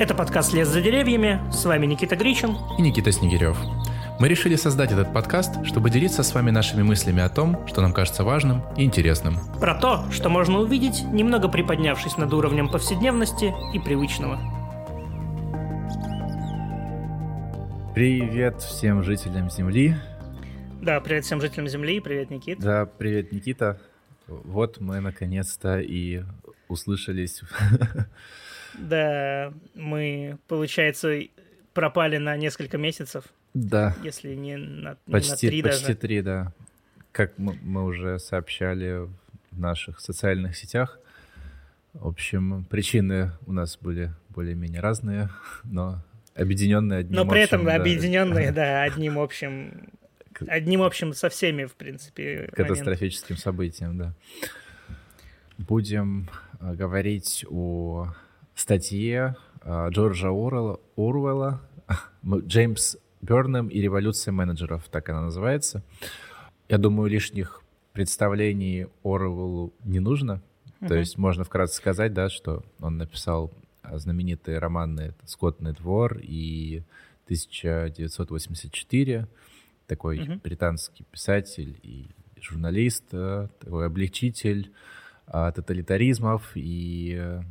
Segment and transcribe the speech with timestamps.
[0.00, 1.42] Это подкаст «Лес за деревьями».
[1.52, 2.56] С вами Никита Гричин.
[2.78, 3.58] И Никита Снегирев.
[4.18, 7.92] Мы решили создать этот подкаст, чтобы делиться с вами нашими мыслями о том, что нам
[7.92, 9.36] кажется важным и интересным.
[9.60, 14.38] Про то, что можно увидеть, немного приподнявшись над уровнем повседневности и привычного.
[17.94, 19.96] Привет всем жителям Земли.
[20.80, 22.62] Да, привет всем жителям Земли, привет, Никита.
[22.62, 23.78] Да, привет, Никита.
[24.26, 26.22] Вот мы наконец-то и
[26.68, 27.42] услышались.
[28.74, 31.20] Да, мы, получается,
[31.72, 33.24] пропали на несколько месяцев.
[33.54, 33.96] Да.
[34.02, 35.94] Если не на, почти, на три почти даже.
[35.96, 36.52] три, да.
[37.12, 39.08] Как мы, мы уже сообщали
[39.50, 40.98] в наших социальных сетях.
[41.92, 45.28] В общем, причины у нас были более-менее разные,
[45.64, 46.02] но
[46.36, 49.90] объединенные одним Но при общим, этом да, объединенные, да, одним общим,
[50.46, 52.48] одним общим со всеми, в принципе.
[52.52, 54.14] катастрофическим событием, да.
[55.58, 58.14] Будем э, говорить о
[58.60, 61.60] статье э, Джорджа Оруэлла
[62.22, 65.82] м- «Джеймс Бёрнем и революция менеджеров», так она называется.
[66.68, 67.62] Я думаю, лишних
[67.92, 70.40] представлений Оруэллу не нужно.
[70.80, 70.98] То Мгм.
[70.98, 73.50] есть можно вкратце сказать, да, что он написал
[73.82, 76.82] э, знаменитые романы «Скотный двор» и
[77.26, 79.26] 1984.
[79.86, 80.40] Такой Мгм.
[80.44, 82.06] британский писатель и
[82.40, 84.70] журналист, э, такой облегчитель
[85.32, 87.42] а, тоталитаризмов и э,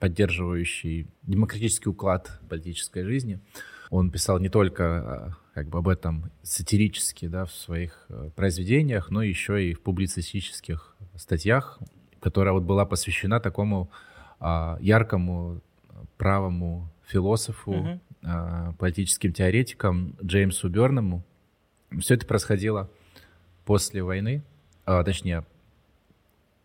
[0.00, 3.38] поддерживающий демократический уклад политической жизни.
[3.90, 9.10] Он писал не только а, как бы об этом сатирически да, в своих э, произведениях,
[9.10, 11.78] но еще и в публицистических статьях,
[12.20, 13.90] которая вот была посвящена такому
[14.38, 15.60] а, яркому
[16.16, 18.00] правому философу, Мгм.
[18.22, 21.24] а, политическим теоретикам Джеймсу Бернему.
[22.00, 22.88] Все это происходило
[23.64, 24.42] после войны,
[24.86, 25.44] а, точнее,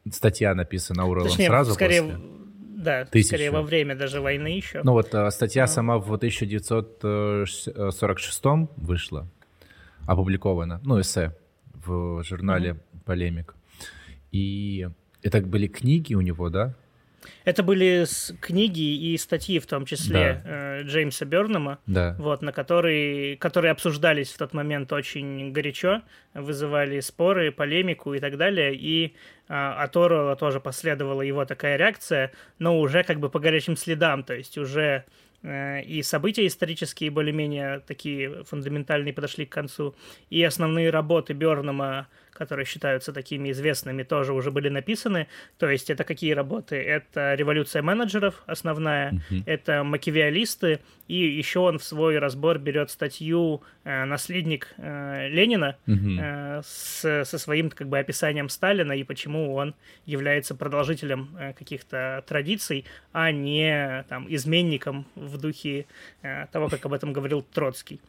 [0.09, 2.44] статья написана Точнее, сразу скорее, после.
[2.85, 3.27] Да, Тысячу.
[3.29, 4.81] скорее во время даже войны еще.
[4.83, 5.67] Ну вот а, статья А.
[5.67, 8.41] сама в 1946
[8.77, 9.27] вышла,
[10.05, 11.35] опубликована, ну эссе
[11.73, 13.55] в журнале «Полемик».
[14.31, 14.87] И
[15.21, 16.73] это были книги у него, да?
[17.43, 18.05] Это были
[18.41, 22.15] книги и статьи, в том числе э, Джеймса Бернама, Да.
[22.19, 26.01] вот, на которые, которые обсуждались в тот момент очень горячо,
[26.33, 28.75] вызывали споры, полемику и так далее.
[28.75, 29.15] И
[29.47, 34.23] а, от Оруэлла тоже последовала его такая реакция, но уже как бы по горячим следам,
[34.23, 35.05] то есть уже
[35.43, 39.95] э, и события исторические более-менее такие фундаментальные подошли к концу,
[40.29, 45.27] и основные работы Бернама, которые считаются такими известными, тоже уже были написаны.
[45.57, 46.75] То есть это какие работы?
[46.75, 49.43] Это «Революция менеджеров» основная, Мгм.
[49.45, 56.61] это «Макиавиалисты», и еще он в свой разбор берет статью э, «Наследник э, Ленина», э,
[56.63, 59.73] с, со своим как бы описанием Сталина и почему он
[60.05, 65.85] является продолжителем каких-то традиций, а не там изменником в духе
[66.51, 68.01] того, как об этом говорил Троцкий.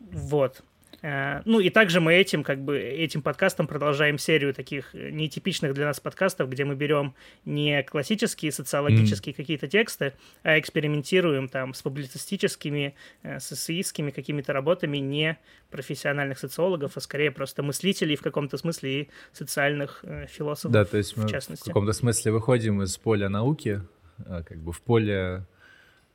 [0.00, 0.62] Вот.
[1.00, 5.74] Э, Ну и также мы этим, как бы, этим подкастом продолжаем серию таких э, нетипичных
[5.74, 7.14] для нас подкастов, где мы берем
[7.44, 14.98] не классические социологические какие-то тексты, а экспериментируем там с публицистическими, э, с эссеистскими какими-то работами
[14.98, 15.38] не
[15.70, 20.72] профессиональных социологов, а скорее просто мыслителей в каком-то смысле и социальных философов.
[20.72, 21.64] Да, то есть мы в в частности.
[21.64, 23.82] каком-то смысле выходим из поля науки,
[24.26, 25.46] а, как бы в поле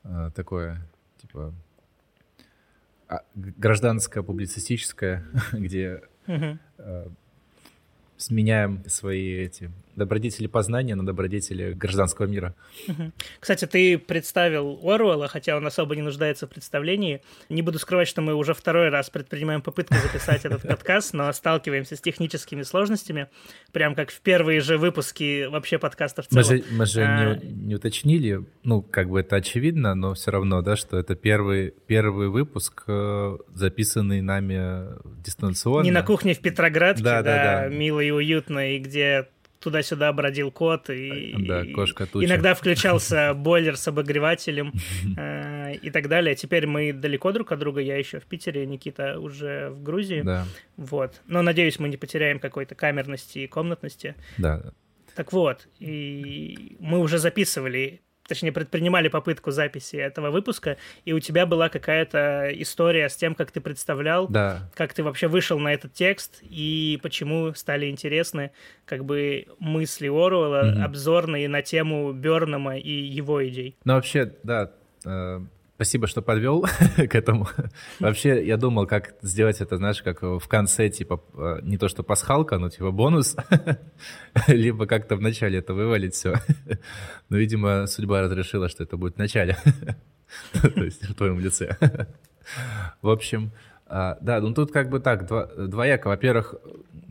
[0.04, 0.88] а, такое,
[1.22, 1.54] типа,
[3.08, 5.24] а, г- гражданское, публицистическое,
[5.54, 7.12] где а,
[8.18, 12.56] сменяем свои эти добродетели познания на добродетели гражданского мира.
[13.40, 17.22] Кстати, ты представил Оруэлла, хотя он особо не нуждается в представлении.
[17.50, 21.96] Не буду скрывать, что мы уже второй раз предпринимаем попытку записать этот подкаст, но сталкиваемся
[21.96, 23.28] с техническими сложностями,
[23.72, 26.58] прям как в первые же выпуски вообще подкаста в Мы целом.
[26.64, 27.36] же, мы же А.
[27.36, 31.74] не, не уточнили, ну, как бы это очевидно, но все равно, да, что это первый,
[31.88, 34.86] первый выпуск, э, записанный нами
[35.24, 35.84] дистанционно.
[35.84, 37.76] Не на кухне в Петроградке, да, Да, да, да.
[37.76, 39.28] мило и уютно, и где
[39.60, 42.26] туда-сюда бродил кот, и, Да, кошка туча.
[42.26, 44.74] иногда включался бойлер с обогревателем
[45.18, 46.36] э, и так далее.
[46.36, 50.22] Теперь мы далеко друг от друга, я еще в Питере, Никита уже в Грузии.
[50.22, 50.46] Да,
[50.78, 51.22] Вот.
[51.28, 54.16] Но надеюсь, мы не потеряем какой-то камерности и комнатности.
[54.38, 54.64] да.
[55.16, 61.46] Так вот, и мы уже записывали, точнее, предпринимали попытку записи этого выпуска, и у тебя
[61.46, 65.94] была какая-то история с тем, как ты представлял, Да, как ты вообще вышел на этот
[65.94, 68.52] текст, и почему стали интересны
[68.86, 70.84] как бы мысли Оруэлла, Мгм.
[70.84, 73.76] обзорные на тему Бернама и его идей.
[73.86, 74.72] Ну, вообще, да,
[75.06, 75.40] э,
[75.78, 76.66] Спасибо, что подвел
[76.98, 77.48] к этому.
[78.00, 82.02] Вообще, я думал, как сделать это, знаешь, как в конце, типа, э, не то что
[82.02, 83.36] пасхалка, но типа бонус,
[84.48, 86.34] либо как-то в начале это вывалить все.
[87.30, 89.56] Но, видимо, судьба разрешила, что это будет в начале,
[90.54, 91.78] то есть в твоем лице.
[93.04, 93.52] В общем,
[93.86, 95.28] а, да, ну тут как бы так,
[95.70, 96.08] двояко.
[96.08, 96.56] Во-первых,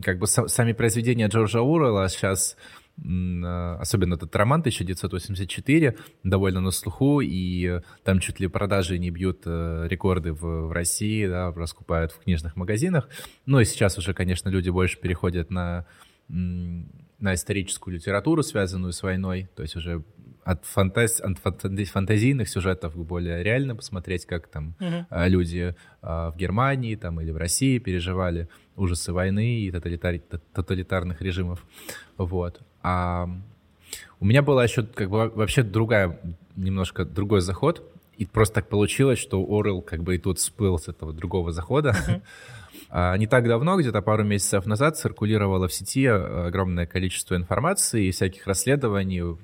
[0.02, 2.56] как бы сами произведения Джорджа Уэлла сейчас
[2.98, 9.86] особенно этот роман 1984, довольно на слуху, и там чуть ли продажи не бьют э,
[9.88, 13.08] рекорды в, в России, да, раскупают в книжных магазинах.
[13.44, 15.86] Ну и сейчас уже, конечно, люди больше переходят на,
[16.28, 20.02] на историческую литературу, связанную с войной, то есть уже
[20.44, 21.20] от, фантаз...
[21.20, 25.06] от фантазийных сюжетов более реально посмотреть, как там угу.
[25.10, 30.18] люди в Германии там, или в России переживали ужасы войны и тоталитар...
[30.54, 31.64] тоталитарных режимов.
[32.16, 32.62] Вот.
[32.86, 33.28] А
[34.20, 36.20] у меня была еще как бы вообще другая,
[36.54, 37.82] немножко другой заход.
[38.16, 41.90] И просто так получилось, что Орел как бы и тут всплыл с этого другого захода.
[41.90, 42.22] Uh-huh.
[42.90, 48.06] А, не так давно, где-то пару месяцев назад, циркулировало в сети э, огромное количество информации
[48.06, 49.36] и всяких расследований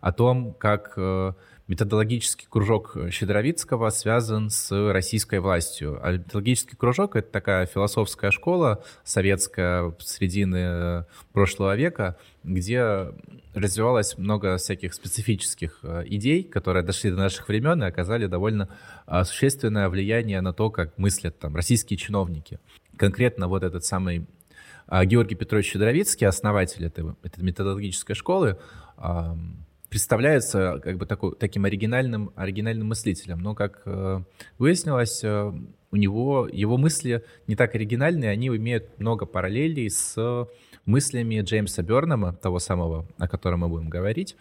[0.00, 1.32] о том, как э,
[1.72, 5.98] методологический кружок Щедровицкого связан с российской властью.
[6.02, 13.12] А методологический кружок— это такая философская школа советская середины э, прошлого века, где
[13.54, 18.68] развивалось много всяких специфических э, идей, которые дошли до наших времен и оказали довольно
[19.24, 22.60] существенное влияние на то, как мыслят там российские чиновники.
[22.98, 24.26] Конкретно вот этот самый
[25.04, 28.58] Георгий Петрович Щедровицкий, основатель этой, этой методологической школы,
[29.92, 33.40] представляется как бы такой, таким оригинальным, оригинальным мыслителем.
[33.40, 34.22] Но, как э,
[34.56, 35.52] выяснилось, э,
[35.90, 40.48] у него его мысли не так оригинальные, они имеют много параллелей с
[40.86, 44.34] мыслями Джеймса Бернама, того самого, о котором мы будем говорить.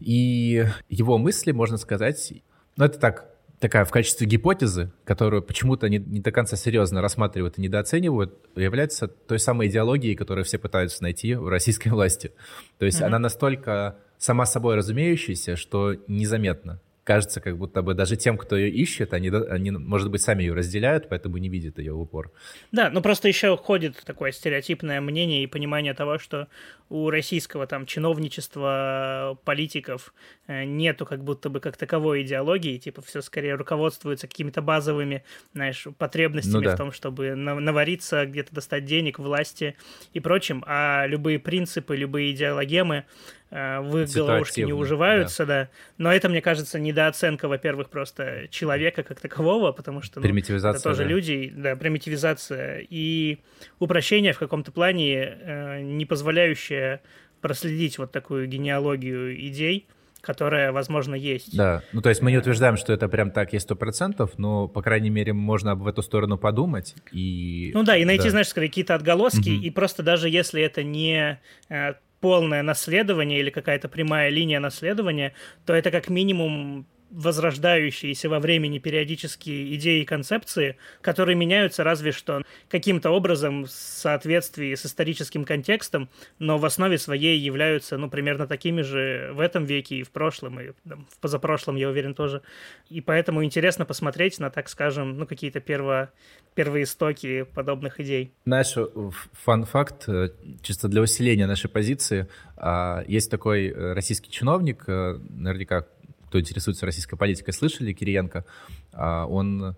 [0.00, 2.32] И его мысли, можно сказать,
[2.76, 3.30] ну это так,
[3.60, 9.06] такая в качестве гипотезы, которую почему-то не, не до конца серьезно рассматривают и недооценивают, является
[9.06, 12.32] той самой идеологией, которую все пытаются найти в российской власти.
[12.78, 13.06] То есть mm-hmm.
[13.06, 18.68] она настолько сама собой разумеющаяся, что незаметно кажется, как будто бы даже тем, кто ее
[18.68, 22.32] ищет, они, они, может быть, сами ее разделяют, поэтому не видят ее в упор.
[22.72, 26.48] Да, ну просто еще ходит такое стереотипное мнение и понимание того, что
[26.88, 30.12] у российского там чиновничества, политиков
[30.48, 35.22] э, нету как будто бы как таковой идеологии, типа все скорее руководствуется какими-то базовыми,
[35.54, 36.74] знаешь, потребностями ну, да.
[36.74, 39.76] в том, чтобы навариться, где-то достать денег, власти
[40.12, 43.04] и прочим, а любые принципы, любые идеологемы
[43.50, 45.64] в их головушке не уживаются, да.
[45.64, 45.68] да.
[45.98, 51.04] Но это, мне кажется, недооценка, во-первых, просто человека как такового, потому что ну, это тоже
[51.04, 51.08] да.
[51.08, 53.38] люди, да, примитивизация и
[53.78, 57.00] упрощение в каком-то плане, э, не позволяющее
[57.40, 59.86] проследить вот такую генеалогию идей,
[60.26, 61.56] которая, возможно, есть.
[61.56, 64.66] Да, ну то есть мы не утверждаем, что это прям так есть сто процентов, но,
[64.66, 67.70] по крайней мере, можно об эту сторону подумать и...
[67.72, 68.30] Ну да, и найти, да.
[68.30, 69.62] знаешь, какие-то отголоски, угу.
[69.62, 71.38] и просто даже если это не
[71.68, 75.34] э, полное наследование или какая-то прямая линия наследования,
[75.64, 82.42] то это как минимум возрождающиеся во времени периодические идеи и концепции, которые меняются разве что
[82.68, 86.08] каким-то образом в соответствии с историческим контекстом,
[86.38, 90.60] но в основе своей являются, ну, примерно такими же в этом веке и в прошлом,
[90.60, 92.42] и там, в позапрошлом, я уверен, тоже.
[92.88, 96.10] И поэтому интересно посмотреть на, так скажем, ну, какие-то перво...
[96.54, 98.32] первые истоки подобных идей.
[98.44, 98.74] Знаешь,
[99.44, 100.30] фан-факт, э,
[100.62, 102.26] чисто для усиления нашей позиции,
[102.56, 105.86] а, есть такой э, российский чиновник, э, наверняка
[106.36, 108.44] кто интересуется российской политикой, слышали Кириенко.
[108.92, 109.74] А, он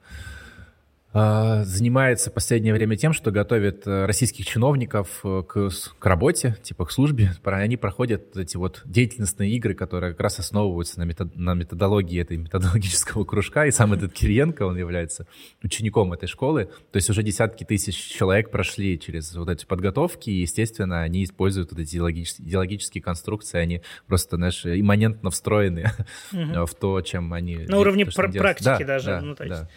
[1.13, 6.85] занимается в последнее время тем, что готовит э, российских чиновников э, к, к работе, типа
[6.85, 7.33] к службе.
[7.45, 12.37] Они проходят эти вот деятельностные игры, которые как раз основываются на, метод, на методологии этой
[12.37, 13.65] методологического кружка.
[13.65, 15.27] И сам этот Кириенко, он является
[15.63, 16.67] учеником этой школы.
[16.93, 21.71] То есть уже десятки тысяч человек прошли через вот эти подготовки, и, естественно, они используют
[21.71, 25.91] вот эти идеологические, идеологические конструкции, они просто, знаешь, имманентно встроены
[26.33, 26.67] угу.
[26.67, 27.57] в то, чем они...
[27.57, 29.07] На уровне то, пр- практики да, даже.
[29.07, 29.63] Да, ну, то есть...
[29.63, 29.69] да.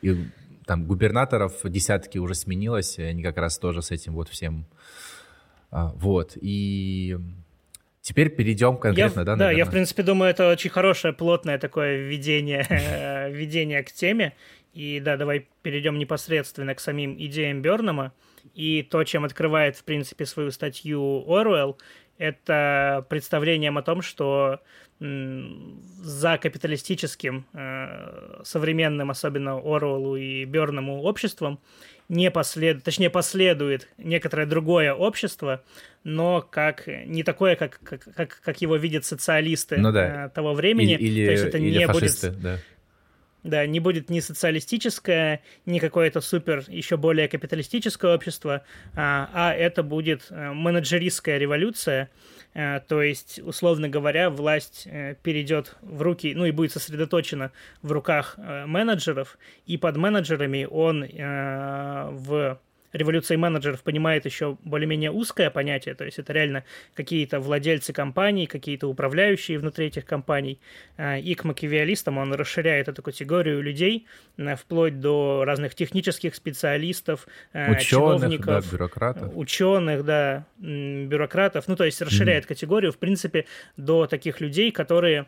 [0.00, 0.28] И
[0.68, 4.66] там губернаторов десятки уже сменилось, и они как раз тоже с этим вот всем.
[5.70, 7.16] А, вот, и
[8.02, 9.36] теперь перейдем конкретно, я, да?
[9.36, 12.66] Да, я, в принципе, думаю, это очень хорошее, плотное такое введение,
[13.32, 14.34] введение к теме.
[14.74, 18.12] И да, давай перейдем непосредственно к самим идеям Бернама.
[18.54, 21.78] И то, чем открывает, в принципе, свою статью Оруэлл,
[22.18, 24.60] это представлением о том, что
[25.00, 31.60] за капиталистическим, э, современным, особенно Оруэллу и Берному обществом,
[32.08, 32.82] не послед...
[32.82, 35.62] точнее, последует некоторое другое общество,
[36.04, 40.26] но как не такое, как, как, как, как его видят социалисты ну, да.
[40.26, 40.94] Э, того времени.
[40.94, 42.40] Или, или, То есть это или не фашисты, будет...
[42.40, 42.58] да
[43.44, 48.64] Да, не будет ни социалистическое, ни какое-то супер еще более капиталистическое общество,
[48.96, 52.10] а, а это будет э, менеджеристская революция,
[52.54, 57.52] э, то есть, условно говоря, власть э, перейдет в руки, ну и будет сосредоточена
[57.82, 62.58] в руках менеджеров, и под менеджерами он в
[62.92, 66.64] революции менеджеров понимает еще более-менее узкое понятие, то есть это реально
[66.94, 70.60] какие-то владельцы компаний, какие-то управляющие внутри этих компаний,
[70.96, 74.06] а, и к макиавиалистам он расширяет эту категорию людей
[74.38, 79.36] а, вплоть до разных технических специалистов, а, ученых, чиновников, да, бюрократов.
[79.36, 82.48] Ученых, да, бюрократов, ну то есть расширяет mm-hmm.
[82.48, 85.26] категорию, в принципе, до таких людей, которые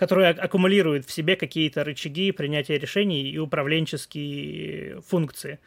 [0.00, 5.58] которые аккумулируют в себе какие-то рычаги принятия решений и управленческие функции.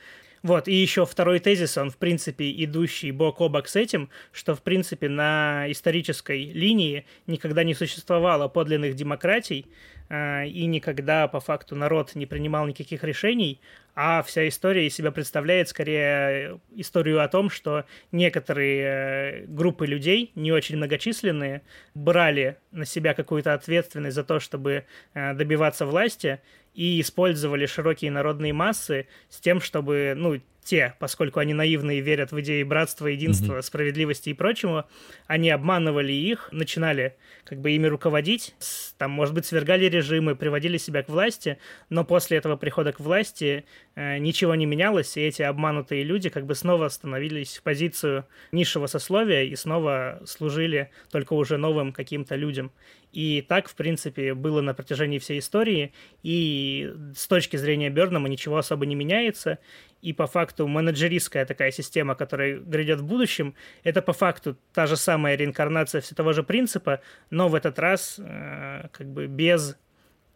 [0.43, 4.55] Вот, и еще второй тезис, он, в принципе, идущий бок о бок с этим, что,
[4.55, 9.67] в принципе, на исторической линии никогда не существовало подлинных демократий,
[10.09, 13.61] э, и никогда, по факту, народ не принимал никаких решений,
[13.95, 20.33] а вся история из себя представляет скорее историю о том, что некоторые э, группы людей,
[20.35, 21.61] не очень многочисленные,
[21.93, 24.83] брали на себя какую-то ответственность за то, чтобы
[25.13, 26.41] э, добиваться власти,
[26.73, 32.31] и использовали широкие народные массы с тем, чтобы, ну, те, поскольку они наивные и верят
[32.31, 33.61] в идеи братства, единства, mm-hmm.
[33.61, 34.87] справедливости и прочего,
[35.27, 38.55] они обманывали их, начинали как бы ими руководить,
[38.97, 41.57] там, может быть, свергали режимы, приводили себя к власти,
[41.89, 43.65] но после этого прихода к власти
[43.95, 48.87] э, ничего не менялось, и эти обманутые люди как бы снова становились в позицию низшего
[48.87, 52.71] сословия и снова служили только уже новым каким-то людям.
[53.11, 55.93] И так, в принципе, было на протяжении всей истории,
[56.23, 59.59] и с точки зрения Бернама ничего особо не меняется,
[60.03, 64.97] и по факту менеджеристская такая система, которая грядет в будущем, это по факту та же
[64.97, 69.77] самая реинкарнация все того же принципа, но в этот раз э, как бы без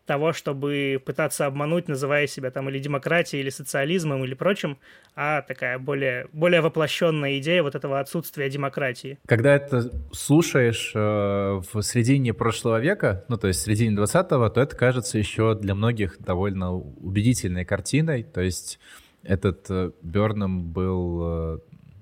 [0.05, 4.77] того, чтобы пытаться обмануть, называя себя там или демократией, или социализмом, или прочим,
[5.15, 9.19] а такая более, более воплощенная идея вот этого отсутствия демократии.
[9.27, 14.61] Когда это слушаешь э, в середине прошлого века, ну то есть в середине 20-го, то
[14.61, 18.79] это кажется еще для многих довольно убедительной картиной, то есть
[19.27, 21.59] этот э, Берном был, э,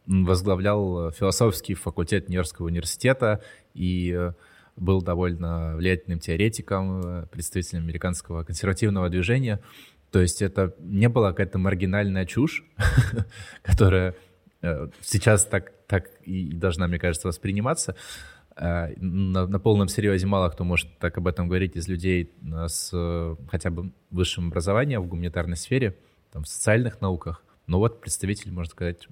[0.08, 3.42] возглавлял философский факультет Нью-Йоркского университета
[3.74, 4.34] и э,
[4.76, 9.60] был довольно влиятельным теоретиком, э, представителем американского консервативного движения.
[10.12, 12.64] То есть это не была какая-то маргинальная чушь,
[13.64, 14.16] которая
[14.62, 17.96] э, сейчас так, так и должна, мне кажется, восприниматься.
[18.58, 22.32] Э, на, на полном серьезе мало кто может так об этом говорить из людей
[22.68, 22.92] с
[23.50, 25.98] хотя бы высшим образованием в гуманитарной сфере,
[26.36, 27.46] там, в социальных науках.
[27.66, 29.08] Но вот представитель, можно сказать,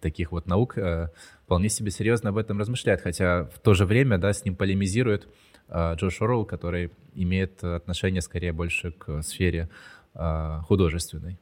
[0.00, 1.10] таких вот наук э,
[1.44, 5.28] вполне себе серьезно об этом размышляет, хотя в то же время, да, с ним полемизирует
[5.68, 9.68] э, Джош Орл, который имеет отношение скорее больше к сфере
[10.14, 11.38] э, художественной.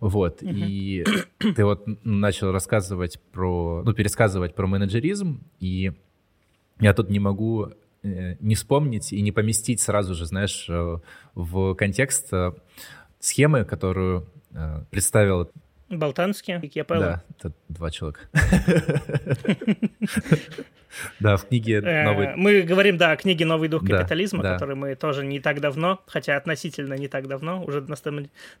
[0.00, 0.52] Вот, uh-huh.
[0.52, 1.04] и
[1.54, 5.92] ты вот начал рассказывать про, ну, пересказывать про менеджеризм, и
[6.80, 7.68] я тут не могу
[8.02, 10.68] не вспомнить и не поместить сразу же, знаешь,
[11.36, 12.32] в контекст
[13.22, 14.26] схемы, которую
[14.90, 15.50] представил
[15.88, 17.00] Болтанский, Киапелло.
[17.00, 18.20] Да, это два человека.
[21.20, 24.94] Да, в книге э, «Новый...» Мы говорим, да, о книге «Новый дух капитализма», который мы
[24.94, 27.96] тоже не так давно, хотя относительно не так давно, уже на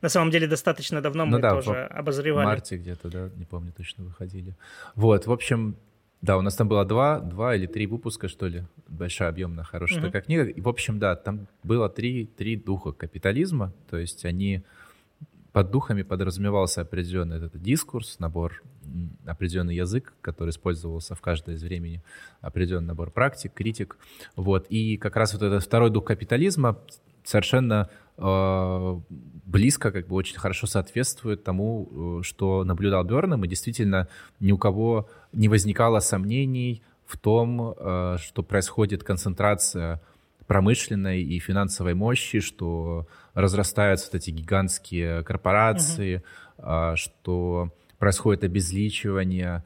[0.08, 2.46] самом деле достаточно давно мы ну тоже обозревали.
[2.46, 4.56] В марте где-то, да, не помню точно, выходили.
[4.94, 5.76] Вот, в общем,
[6.22, 10.00] да, у нас там было два, два или три выпуска, что ли, большая, объемная, хорошая
[10.00, 10.44] такая книга.
[10.44, 14.62] И, в общем, да, там было три, три духа капитализма, то есть они
[15.52, 18.62] под духами подразумевался определенный этот дискурс, набор,
[19.26, 22.02] определенный язык, который использовался в каждое из времени,
[22.40, 23.98] определенный набор практик, критик.
[24.36, 24.66] Вот.
[24.68, 26.78] И как раз вот этот второй дух капитализма
[27.24, 29.00] совершенно э,
[29.44, 34.08] близко, как бы очень хорошо соответствует тому, э, что наблюдал Бернам, и действительно
[34.40, 40.00] ни у кого не возникало сомнений в том, э, что происходит концентрация
[40.46, 46.22] промышленной и финансовой мощи, что разрастаются вот эти гигантские корпорации,
[46.58, 46.96] угу.
[46.96, 49.62] что происходит обезличивание,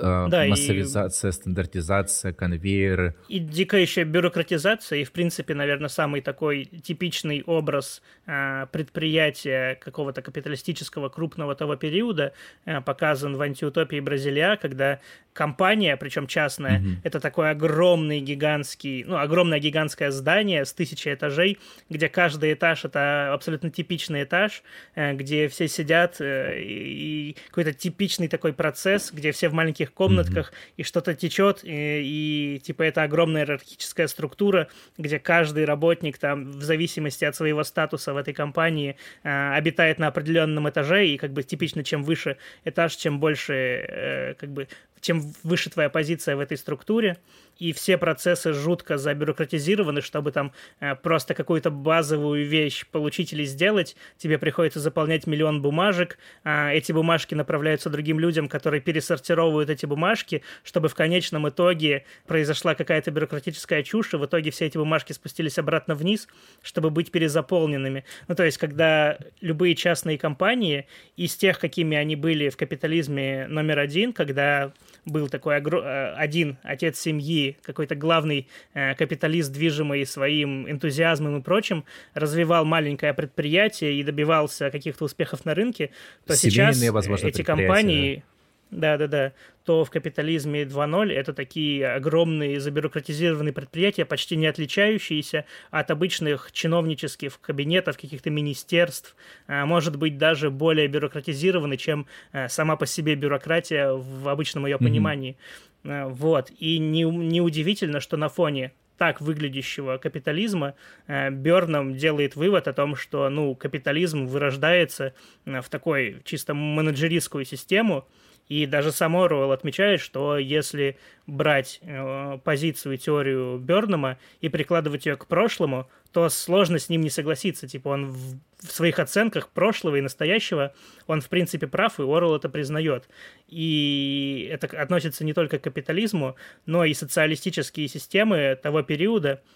[0.00, 1.32] да, массовизация, и...
[1.32, 3.14] стандартизация, конвейеры.
[3.28, 11.08] И дикая бюрократизация, и, в принципе, наверное, самый такой типичный образ э, предприятия какого-то капиталистического
[11.08, 12.32] крупного того периода
[12.64, 15.00] э, показан в антиутопии Бразилия, когда
[15.38, 16.96] компания, причем частная, mm-hmm.
[17.04, 23.32] это такой огромный гигантский, ну, огромное гигантское здание с тысячей этажей, где каждый этаж это
[23.32, 24.64] абсолютно типичный этаж,
[24.96, 30.50] э, где все сидят э, и какой-то типичный такой процесс, где все в маленьких комнатках
[30.50, 30.72] mm-hmm.
[30.78, 34.66] и что-то течет, и, и типа это огромная иерархическая структура,
[34.96, 40.08] где каждый работник там в зависимости от своего статуса в этой компании э, обитает на
[40.08, 44.66] определенном этаже, и как бы типично чем выше этаж, чем больше как бы
[45.00, 47.18] чем выше твоя позиция в этой структуре,
[47.58, 53.96] и все процессы жутко забюрократизированы, чтобы там э, просто какую-то базовую вещь получить или сделать,
[54.16, 60.42] тебе приходится заполнять миллион бумажек, а эти бумажки направляются другим людям, которые пересортировывают эти бумажки,
[60.62, 65.58] чтобы в конечном итоге произошла какая-то бюрократическая чушь, и в итоге все эти бумажки спустились
[65.58, 66.28] обратно вниз,
[66.62, 68.04] чтобы быть перезаполненными.
[68.28, 70.86] Ну, то есть, когда любые частные компании
[71.16, 74.72] из тех, какими они были в капитализме номер один, когда
[75.04, 81.84] был такой э, один отец семьи, какой-то главный э, капиталист, движимый своим энтузиазмом и прочим,
[82.14, 85.90] развивал маленькое предприятие и добивался каких-то успехов на рынке,
[86.26, 88.24] то Семейные, сейчас возможно, эти компании...
[88.70, 89.32] Да-да-да.
[89.64, 97.40] То в капитализме 2.0 это такие огромные забюрократизированные предприятия, почти не отличающиеся от обычных чиновнических
[97.40, 103.92] кабинетов, каких-то министерств, а может быть даже более бюрократизированы, чем э, сама по себе бюрократия
[103.92, 105.32] в обычном ее понимании.
[105.32, 105.67] Mm-hmm.
[105.84, 106.50] Вот.
[106.58, 110.74] И не, неудивительно, что на фоне так выглядящего капитализма,
[111.06, 118.06] э, Берном делает вывод о том, что ну, капитализм вырождается в такой чисто менеджеристскую систему,
[118.48, 125.06] и даже сам Оруэлл отмечает, что если брать э, позицию и теорию Бернама и прикладывать
[125.06, 127.68] ее к прошлому, то сложно с ним не согласиться.
[127.68, 130.74] Типа он в, в своих оценках прошлого и настоящего,
[131.06, 133.08] он в принципе прав, и Оруэлл это признает.
[133.48, 139.42] И это относится не только к капитализму, но и социалистические системы того периода–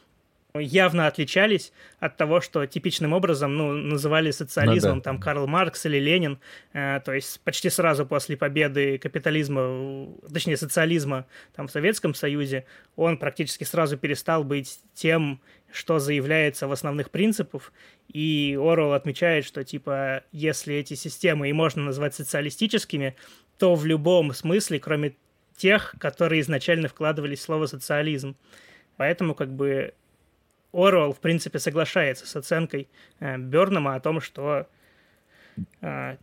[0.60, 5.04] явно отличались от того, что типичным образом ну, называли социализмом, ну, да.
[5.04, 6.38] там Карл Маркс или Ленин,
[6.74, 12.66] э, то есть почти сразу после победы капитализма, точнее социализма там в Советском Союзе,
[12.96, 15.40] он практически сразу перестал быть тем,
[15.72, 17.72] что заявляется в основных принципах,
[18.12, 23.16] и Орвелл отмечает, что типа если эти системы и можно назвать социалистическими,
[23.56, 25.14] то в любом смысле, кроме
[25.56, 28.36] тех, которые изначально вкладывались в слово социализм.
[28.98, 29.94] Поэтому как бы
[30.72, 32.88] Оруэлл, в принципе, соглашается с оценкой
[33.20, 34.66] э, Бернама о том, что
[35.80, 36.16] э,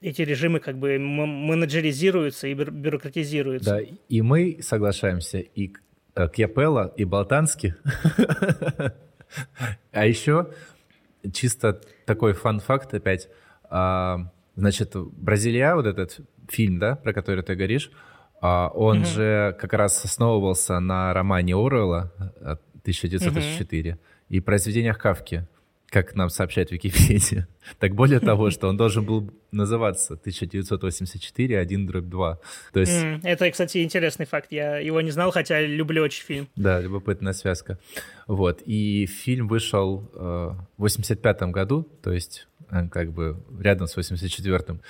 [0.00, 3.70] эти режимы как бы менеджеризируются и бюрократизируются.
[3.70, 5.72] Да, и мы соглашаемся и
[6.14, 7.74] э, Кьяпелла, и Болтански.
[9.90, 10.50] А еще
[11.32, 13.28] чисто такой фан-факт опять.
[13.68, 17.90] А, значит, Бразилия, вот этот фильм, да, про который ты говоришь,
[18.40, 22.12] а, он же как раз основывался на романе Оруэлла
[22.86, 24.00] 1904, угу.
[24.28, 25.46] и произведениях Кавки,
[25.88, 27.48] как нам сообщает Википедия.
[27.80, 32.38] Так более того, что он должен был называться 1984 1 дробь 2.
[32.72, 32.92] То есть...
[32.92, 34.52] Mm, это, кстати, интересный факт.
[34.52, 36.48] Я его не знал, хотя люблю очень фильм.
[36.54, 37.78] Да, любопытная связка.
[38.28, 38.62] Вот.
[38.66, 40.18] И фильм вышел э,
[40.76, 44.80] в 85 году, то есть э, как бы рядом с 84-м.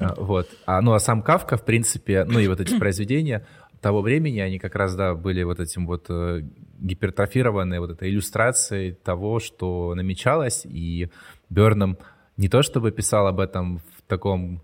[0.00, 0.48] Э, вот.
[0.66, 3.46] А, ну, а сам Кавка, в принципе, ну и вот эти произведения
[3.80, 6.42] того времени, они как раз, да, были вот этим вот э,
[6.78, 11.10] гипертрофированной вот этой иллюстрацией того, что намечалось, и
[11.50, 11.98] Берном
[12.36, 14.62] не то чтобы писал об этом в таком,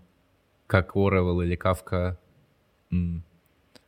[0.67, 2.17] как Оруэлл или Кавка,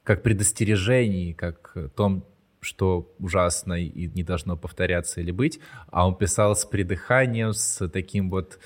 [0.04, 2.26] как предостережении, как том,
[2.60, 8.30] что ужасно и не должно повторяться или быть, а он писал с придыханием, с таким
[8.30, 8.60] вот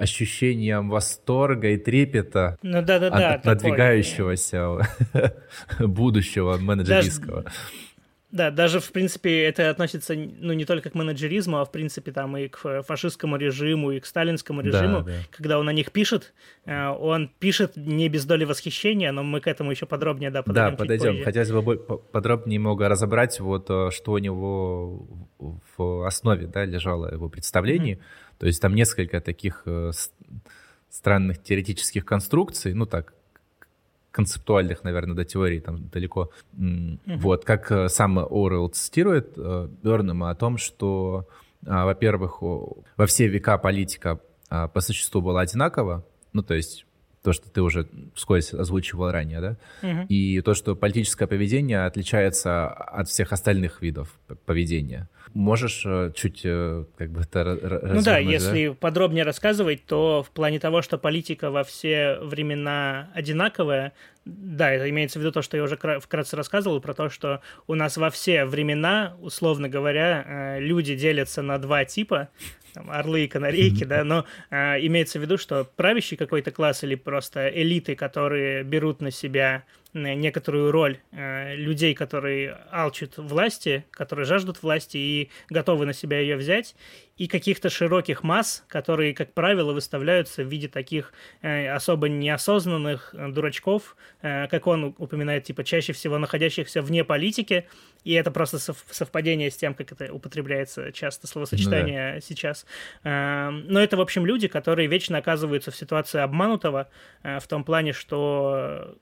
[0.00, 4.78] ощущением восторга и трепета ну, да, да, да, от надвигающегося
[5.78, 7.42] будущего менеджеристского.
[7.42, 7.56] Даже,
[8.32, 12.36] да, даже, в принципе, это относится, ну, не только к менеджеризму, а, в принципе, там
[12.36, 14.98] и к фашистскому режиму, и к сталинскому режиму.
[14.98, 15.12] Да, да.
[15.32, 16.32] Когда он о них пишет,
[16.64, 20.70] э, он пишет не без доли восхищения, но мы к этому еще подробнее, да, подойдем.
[20.70, 21.12] Да, подойдем.
[21.12, 21.24] Позже.
[21.24, 25.08] Хотелось бы подробнее немного разобрать, вот, э, что у него
[25.76, 27.96] в основе, да, лежало его представление.
[27.96, 28.29] Mm-hmm.
[28.40, 29.92] То есть там несколько таких э,
[30.88, 33.12] странных теоретических конструкций, ну, так,
[34.10, 36.30] концептуальных, наверное, до теории там далеко.
[36.54, 37.18] Mm-hmm.
[37.18, 41.28] Вот, как э, сам Оруэлл цитирует э, Бернема о том, что,
[41.66, 46.86] а, во-первых, во все века политика а, по существу была одинакова, ну, то есть
[47.22, 50.06] то, что ты уже вскользь озвучивал ранее, да, угу.
[50.08, 55.10] и то, что политическое поведение отличается от всех остальных видов поведения.
[55.34, 58.74] Можешь э, чуть э, как бы это Ну да, если да?
[58.74, 63.92] подробнее рассказывать, то в плане того, что политика во все времена одинаковая,
[64.24, 67.74] да, это имеется в виду то, что я уже вкратце рассказывал, про то, что у
[67.74, 72.28] нас во все времена, условно говоря, э, люди делятся на два типа,
[72.74, 76.94] там, орлы и канарейки, да, но э, имеется в виду, что правящий какой-то класс или
[76.94, 84.62] просто элиты, которые берут на себя некоторую роль э, людей, которые алчат власти, которые жаждут
[84.62, 86.76] власти и готовы на себя ее взять,
[87.20, 93.28] и каких-то широких масс, которые, как правило, выставляются в виде таких э, особо неосознанных э,
[93.28, 97.68] дурачков, э, как он упоминает, типа чаще всего находящихся вне политики,
[98.04, 102.20] и это просто сов- совпадение с тем, как это употребляется часто словосочетание да.
[102.22, 102.64] сейчас.
[103.04, 106.88] Э, но это, в общем, люди, которые вечно оказываются в ситуации обманутого,
[107.22, 108.96] э, в том плане, что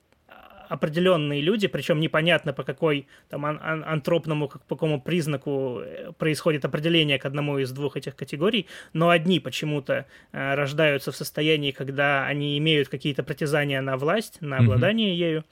[0.68, 6.12] определенные люди, причем непонятно по какой там ан- ан- антропному, как, по какому признаку э,
[6.18, 11.72] происходит определение к одному из двух этих категорий, но одни почему-то э, рождаются в состоянии,
[11.72, 15.31] когда они имеют какие-то притязания на власть, на обладание mm-hmm.
[15.31, 15.44] ею,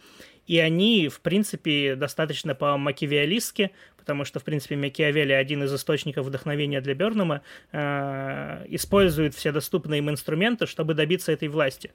[0.47, 6.81] и они, в принципе, достаточно по-макиавиалистски, потому что, в принципе, Макиавелли один из источников вдохновения
[6.81, 11.91] для Бернама, э, использует все доступные им инструменты, чтобы добиться этой власти.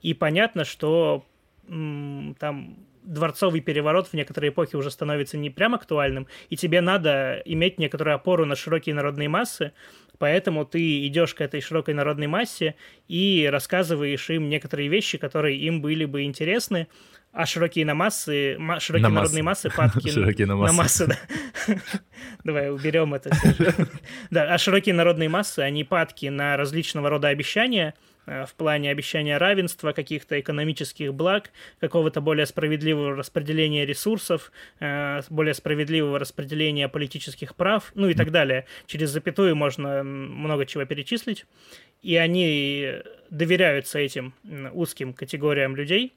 [0.00, 1.26] И понятно, что
[1.66, 7.78] там дворцовый переворот в некоторые эпохи уже становится не прям актуальным, и тебе надо иметь
[7.78, 9.72] некоторую опору на широкие народные массы,
[10.18, 12.74] поэтому ты идешь к этой широкой народной массе
[13.08, 16.88] и рассказываешь им некоторые вещи, которые им были бы интересны,
[17.36, 20.72] а широкие на массы, широкие на народные массы, падки широкие на массы.
[20.72, 21.18] На массы да.
[22.44, 23.30] Давай уберем это.
[24.30, 27.94] Да, а широкие народные массы, они падки на различного рода обещания,
[28.26, 35.54] Э, в плане обещания равенства, каких-то экономических благ, какого-то более справедливого распределения ресурсов, э, более
[35.54, 38.66] справедливого распределения политических прав, ну и так далее.
[38.86, 41.46] Через запятую можно много чего перечислить.
[42.02, 42.94] И они
[43.30, 44.34] доверяются этим
[44.72, 46.12] узким категориям людей,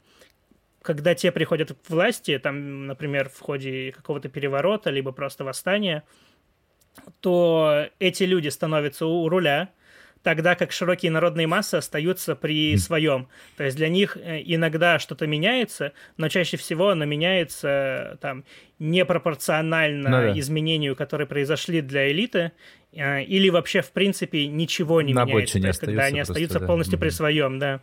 [0.82, 6.04] когда те приходят к власти, там, например, в ходе какого-то переворота, либо просто восстания,
[7.22, 9.70] то эти люди становятся у руля,
[10.24, 13.28] тогда как широкие народные массы остаются при своем.
[13.58, 18.44] То есть для них э, иногда что-то меняется, но чаще всего оно меняется там
[18.80, 20.40] непропорционально ну, да.
[20.40, 22.52] изменению, которые произошли для элиты,
[22.92, 25.60] э, или вообще в принципе ничего не На меняется.
[25.60, 26.66] То есть, когда они остаются да.
[26.66, 27.02] полностью mm-hmm.
[27.02, 27.82] при своем, да.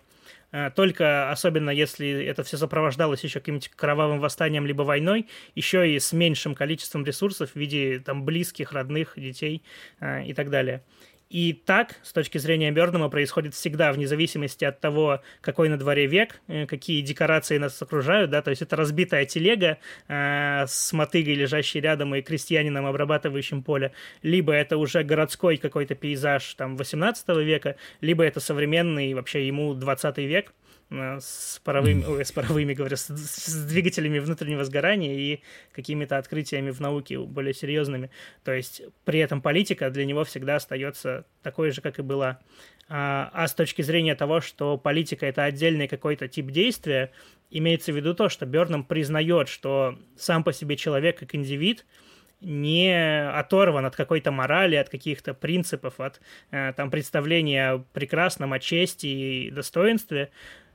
[0.53, 5.99] Э, только особенно если это все сопровождалось еще каким-нибудь кровавым восстанием либо войной, еще и
[5.99, 9.63] с меньшим количеством ресурсов в виде там близких, родных, детей
[10.01, 10.83] и так далее.
[11.29, 16.07] И так, с точки зрения Бёрнама, происходит всегда, вне зависимости от того, какой на дворе
[16.07, 21.35] век, э, какие декорации нас окружают, да, то есть это разбитая телега э, с мотыгой,
[21.35, 23.91] лежащей рядом, и крестьянином, обрабатывающим поле,
[24.23, 30.19] либо это уже городской какой-то пейзаж там 18 века, либо это современный, вообще ему 20
[30.19, 30.55] век,
[30.88, 35.40] с паровыми, ой, с паровыми, говорю, с, с двигателями внутреннего сгорания и
[35.72, 38.11] какими-то открытиями в науке более серьезными.
[38.44, 42.38] То есть при этом политика для него всегда остается такой же, как и была.
[42.88, 47.11] А, а с точки зрения того, что политика это отдельный какой-то тип действия,
[47.51, 51.85] имеется в виду то, что Бернам признает, что сам по себе человек как индивид
[52.40, 52.94] не
[53.31, 56.20] оторван от какой-то морали, от каких-то принципов, от
[56.51, 60.31] э, там представления о прекрасном, о чести и достоинстве, Э,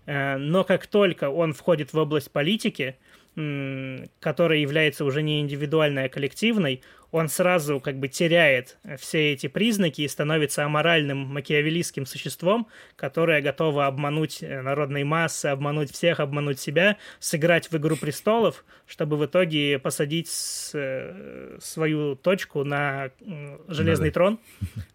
[0.06, 2.98] но как только он входит в область политики,
[3.36, 10.02] которая является уже не индивидуальной, а коллективной, он сразу как бы теряет все эти признаки
[10.02, 16.97] и становится аморальным макиавеллистским существом, которое готово обмануть э, народные массы, обмануть всех, обмануть себя,
[17.19, 23.12] сыграть в «Игру престолов», чтобы в итоге посадить с, э, свою точку на
[23.67, 24.39] железный да, трон,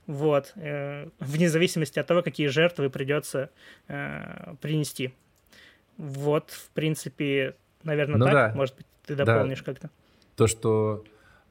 [0.07, 3.50] вот, вне зависимости от того, какие жертвы придется
[3.87, 5.12] принести.
[5.96, 7.55] Вот, в принципе,
[7.87, 8.35] Наверное, ну, так?
[8.35, 8.52] Да.
[8.55, 9.64] Может быть, ты дополнишь да.
[9.64, 9.90] как-то?
[10.35, 11.05] То, что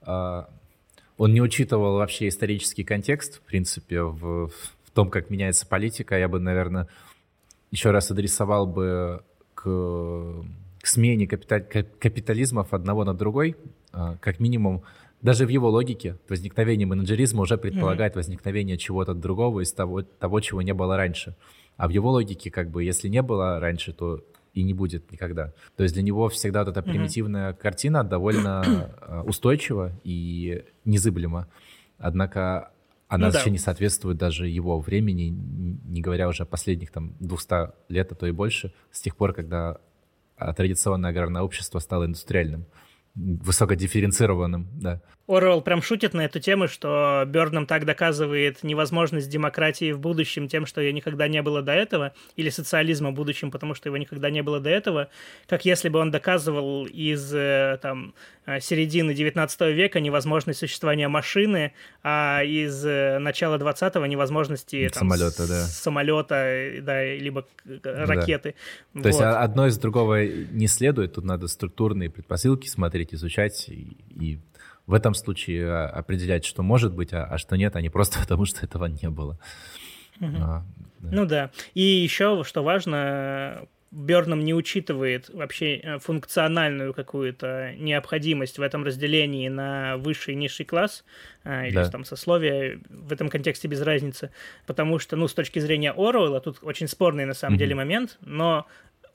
[0.06, 6.28] он не учитывал вообще исторический контекст, в принципе, в, в том, как меняется политика, я
[6.28, 6.88] бы, наверное,
[7.72, 9.64] еще раз адресовал бы к,
[10.82, 13.56] к смене капиталь, капитализмов одного на другой,
[13.92, 14.84] а, как минимум,
[15.22, 18.18] даже в его логике возникновение менеджеризма уже предполагает mm-hmm.
[18.18, 21.36] возникновение чего-то другого из того, того, чего не было раньше.
[21.78, 24.22] А в его логике, как бы, если не было раньше, то
[24.56, 25.54] и не будет никогда.
[25.76, 27.58] То есть для него всегда вот эта примитивная mm-hmm.
[27.58, 28.64] картина довольно
[29.02, 31.48] э, устойчива и незыблема.
[31.98, 32.72] Однако
[33.08, 33.52] она ну, вообще да.
[33.52, 35.28] не соответствует даже его времени,
[35.86, 39.34] не говоря уже о последних там 200 лет, а то и больше, с тех пор,
[39.34, 39.78] когда
[40.38, 42.66] а, традиционное аграрное общество стало индустриальным,
[43.14, 45.02] высокодифференцированным, да.
[45.28, 50.68] Оруэлл прям шутит на эту тему, что Бёрнам так доказывает невозможность демократии в будущем тем,
[50.68, 54.30] что ее никогда не было до этого, или социализма в будущем, потому что его никогда
[54.30, 55.10] не было до этого,
[55.48, 58.14] как если бы он доказывал из э, там,
[58.46, 65.48] э, середины 19 века невозможность существования машины, а из э, начала 20-го невозможности там, самолета,
[65.48, 65.64] да.
[65.64, 67.48] самолета, да, либо
[67.84, 68.54] ракеты.
[68.94, 69.02] Да.
[69.02, 69.16] То вот.
[69.16, 74.40] есть одно из другого не следует, тут надо структурные предпосылки смотреть, изучать и
[74.88, 78.20] в этом случае а, определять, что может быть, а, а что нет, а не просто
[78.22, 79.40] потому, что этого не было.
[80.20, 80.38] Угу.
[80.40, 80.66] А,
[81.00, 81.10] да.
[81.12, 81.52] Ну да.
[81.74, 89.48] И еще, что важно, Берном не учитывает вообще э, функциональную какую-то необходимость в этом разделении
[89.48, 91.06] на высший и низший класс,
[91.44, 91.90] а, или да.
[91.90, 94.32] там сословие, в этом контексте без разницы,
[94.66, 97.60] потому что, ну, с точки зрения Оруэлла, тут очень спорный на самом mm-hmm.
[97.60, 98.68] деле момент, но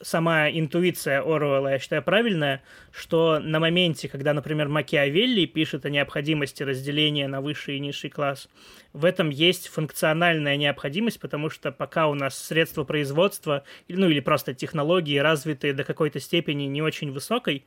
[0.03, 6.63] сама интуиция Оруэлла, я считаю, правильная, что на моменте, когда, например, Макиавелли пишет о необходимости
[6.63, 8.49] разделения на высший и низший класс,
[8.93, 14.55] в этом есть функциональная необходимость, потому что пока у нас средства производства, ну или просто
[14.55, 17.65] технологии развитые до какой-то степени не очень высокой,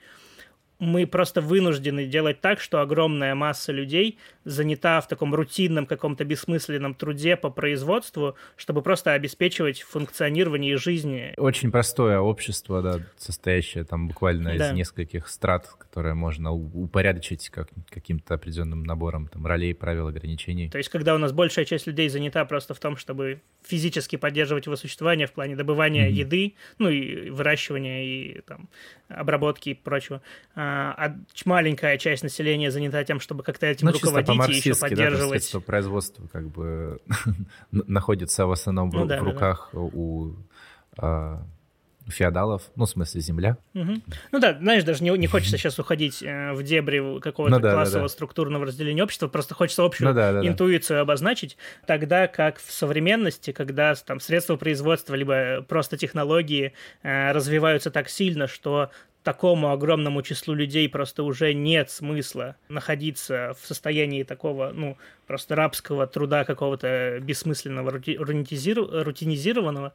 [0.79, 6.95] мы просто вынуждены делать так, что огромная масса людей занята в таком рутинном каком-то бессмысленном
[6.95, 11.33] труде по производству, чтобы просто обеспечивать функционирование жизни.
[11.37, 14.69] Очень простое общество, да, состоящее там буквально да.
[14.69, 20.69] из нескольких страт, которое можно упорядочить как, каким-то определенным набором там ролей, правил, ограничений.
[20.69, 24.65] То есть, когда у нас большая часть людей занята просто в том, чтобы физически поддерживать
[24.65, 26.13] его существование в плане добывания mm-hmm.
[26.13, 28.67] еды, ну и выращивания и там
[29.07, 30.21] обработки и прочего,
[30.55, 30.72] а
[31.45, 35.49] маленькая часть населения занята тем, чтобы как-то этим ну, руководить и еще поддерживать.
[35.53, 36.99] Да, производство как бы
[37.71, 39.85] находится в основном ну, в, да, в руках да, да.
[39.85, 40.35] у
[40.97, 41.43] а,
[42.07, 43.57] феодалов, ну, в смысле, земля.
[43.73, 43.93] Угу.
[44.31, 47.73] Ну да, знаешь, даже не, не хочется сейчас уходить э, в дебри какого-то ну, да,
[47.73, 48.13] классового да, да.
[48.13, 51.01] структурного разделения общества, просто хочется общую ну, да, да, интуицию да.
[51.01, 51.57] обозначить,
[51.87, 58.47] тогда как в современности, когда там средства производства, либо просто технологии э, развиваются так сильно,
[58.47, 58.91] что
[59.23, 66.07] такому огромному числу людей просто уже нет смысла находиться в состоянии такого, ну, просто рабского
[66.07, 69.93] труда какого-то бессмысленного, рутинизированного,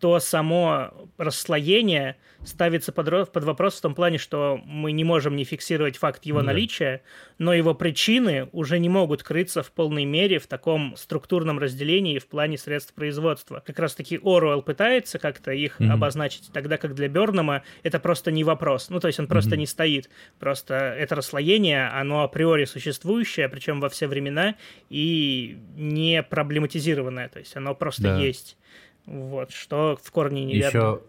[0.00, 5.44] то само расслоение ставится под, под вопрос в том плане, что мы не можем не
[5.44, 6.46] фиксировать факт его да.
[6.46, 7.02] наличия,
[7.38, 12.26] но его причины уже не могут крыться в полной мере в таком структурном разделении в
[12.26, 13.62] плане средств производства.
[13.66, 15.90] Как раз-таки Оруэлл пытается как-то их mm-hmm.
[15.90, 18.90] обозначить, тогда как для Бернама это просто не вопрос.
[18.90, 19.58] Ну, то есть он просто mm-hmm.
[19.58, 20.10] не стоит.
[20.38, 24.54] Просто это расслоение, оно априори существующее, причем во все времена,
[24.90, 27.28] и не проблематизированное.
[27.28, 28.18] То есть оно просто да.
[28.18, 28.56] есть.
[29.08, 30.66] Вот, что в корне неверно.
[30.66, 31.00] Еще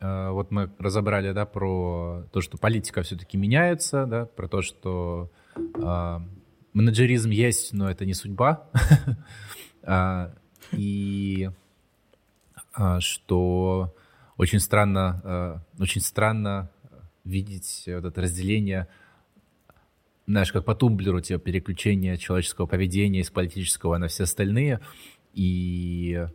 [0.00, 5.30] э, вот мы разобрали, да, про то, что политика все-таки меняется, да, про то, что
[5.56, 6.18] э,
[6.72, 8.68] менеджеризм есть, но это не судьба.
[9.84, 10.32] А,
[10.70, 11.50] и
[12.72, 13.92] а, что
[14.36, 16.70] очень странно, э, очень странно
[17.24, 18.86] видеть вот это разделение,
[20.28, 24.78] знаешь, как по тумблеру, типа переключение человеческого поведения из политического на все остальные.
[25.34, 26.28] И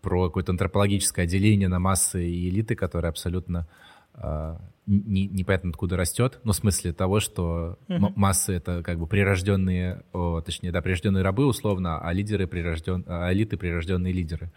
[0.00, 3.68] про какое-то антропологическое отделение на массы и элиты, которое абсолютно
[4.14, 4.56] э,
[4.86, 8.12] не, непонятно откуда растет, ну, в смысле того, что mm-hmm.
[8.14, 13.32] массы— это как бы прирожденные, о, точнее, да, прирожденные рабы условно, а лидеры прирожден, а
[13.32, 14.52] элиты— прирожденные лидеры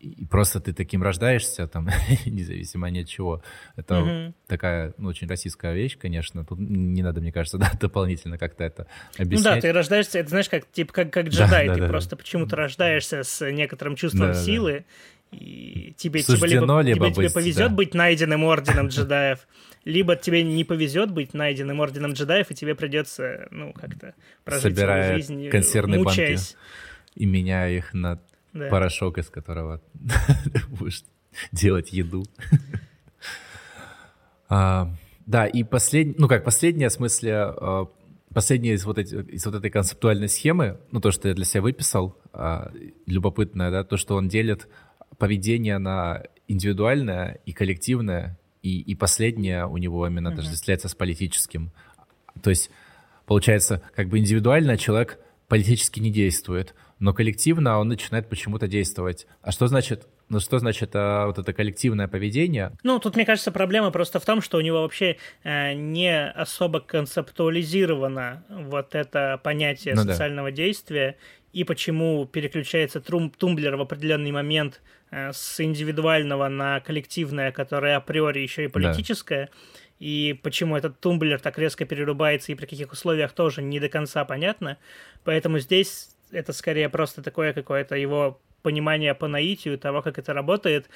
[0.00, 1.88] и просто ты таким рождаешься, там,
[2.26, 3.42] независимо ни от чего.
[3.76, 4.34] Это угу.
[4.46, 6.44] такая, ну, очень российская вещь, конечно.
[6.44, 8.86] Тут не надо, мне кажется, да, дополнительно как-то это
[9.18, 9.54] объяснять.
[9.54, 12.10] Ну да, ты рождаешься, это знаешь, как, типа, как, как джедай, да, ты да, просто
[12.10, 12.16] да.
[12.16, 14.84] почему-то рождаешься с некоторым чувством да, силы,
[15.30, 15.38] да.
[15.38, 17.74] и тебе, типа, либо, либо тебе, быть, тебе повезет да.
[17.74, 19.46] быть найденным орденом джедаев,
[19.84, 25.04] либо тебе не повезет быть найденным орденом джедаев, и тебе придется, ну, как-то прожить Собирая
[25.04, 26.54] свою жизнь, консервные мучаясь.
[26.54, 26.56] банки
[27.14, 28.20] и меняя их на
[28.52, 28.68] да.
[28.68, 29.80] порошок, из которого
[30.68, 31.04] будешь
[31.52, 32.24] делать еду.
[34.48, 34.90] а,
[35.26, 37.86] да, и последний, ну как последняя, в смысле, а,
[38.32, 41.62] последняя из вот, эти, из вот этой концептуальной схемы, ну то, что я для себя
[41.62, 42.72] выписал, а,
[43.06, 44.68] любопытное, да, то, что он делит
[45.18, 50.32] поведение на индивидуальное и коллективное, и, и последнее у него именно mm-hmm.
[50.32, 51.72] отождествляется с политическим.
[52.42, 52.70] То есть,
[53.26, 59.26] получается, как бы индивидуально человек политически не действует, но коллективно он начинает почему-то действовать.
[59.42, 62.72] А что значит ну что значит а, вот это коллективное поведение?
[62.84, 66.80] Ну, тут, мне кажется, проблема просто в том, что у него вообще э, не особо
[66.80, 70.56] концептуализировано вот это понятие ну, социального да.
[70.56, 71.16] действия,
[71.52, 78.40] и почему переключается трум тумблер в определенный момент э, с индивидуального на коллективное, которое априори
[78.40, 79.46] еще и политическое.
[79.46, 79.58] Да
[80.02, 84.24] и почему этот тумблер так резко перерубается и при каких условиях тоже не до конца
[84.24, 84.78] понятно.
[85.22, 90.88] Поэтому здесь это скорее просто такое какое-то его понимание по наитию того, как это работает,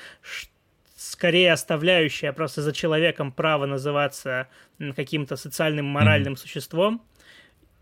[0.97, 4.49] скорее оставляющее просто за человеком право называться
[4.95, 6.39] каким-то социальным моральным mm-hmm.
[6.39, 7.03] существом,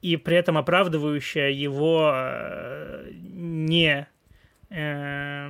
[0.02, 4.06] и при этом оправдывающая его э, не,
[4.70, 5.48] э,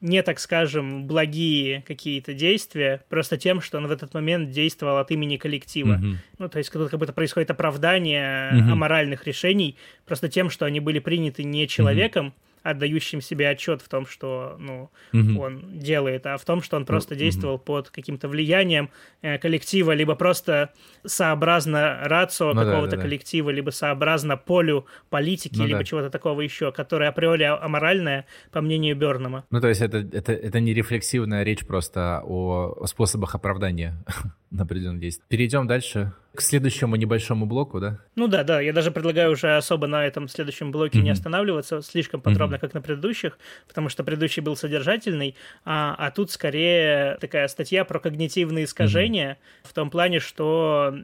[0.00, 5.10] не, так скажем, благие какие-то действия, просто тем, что он в этот момент действовал от
[5.10, 5.94] имени коллектива.
[5.94, 6.14] Mm-hmm.
[6.38, 8.72] Ну, то есть как будто происходит оправдание mm-hmm.
[8.72, 13.88] аморальных решений просто тем, что они были приняты не человеком, mm-hmm отдающим себе отчет в
[13.88, 15.40] том, что ну, угу.
[15.40, 17.20] он делает, а в том, что он просто угу.
[17.20, 18.90] действовал под каким-то влиянием
[19.22, 20.72] э, коллектива, либо просто
[21.04, 25.84] сообразно рацио ну, какого-то да, да, коллектива, либо сообразно полю политики, ну, либо да.
[25.84, 29.44] чего-то такого еще, которое априори аморальное, по мнению Бернама.
[29.50, 33.94] Ну, то есть это, это, это не рефлексивная речь просто о, о способах оправдания
[34.50, 35.26] на определенное действие.
[35.28, 37.98] Перейдем дальше к следующему небольшому блоку, да?
[38.14, 38.60] Ну да, да.
[38.60, 41.02] Я даже предлагаю уже особо на этом следующем блоке mm-hmm.
[41.02, 42.60] не останавливаться слишком подробно, mm-hmm.
[42.60, 47.98] как на предыдущих, потому что предыдущий был содержательный, а, а тут скорее такая статья про
[47.98, 49.68] когнитивные искажения mm-hmm.
[49.68, 50.94] в том плане, что,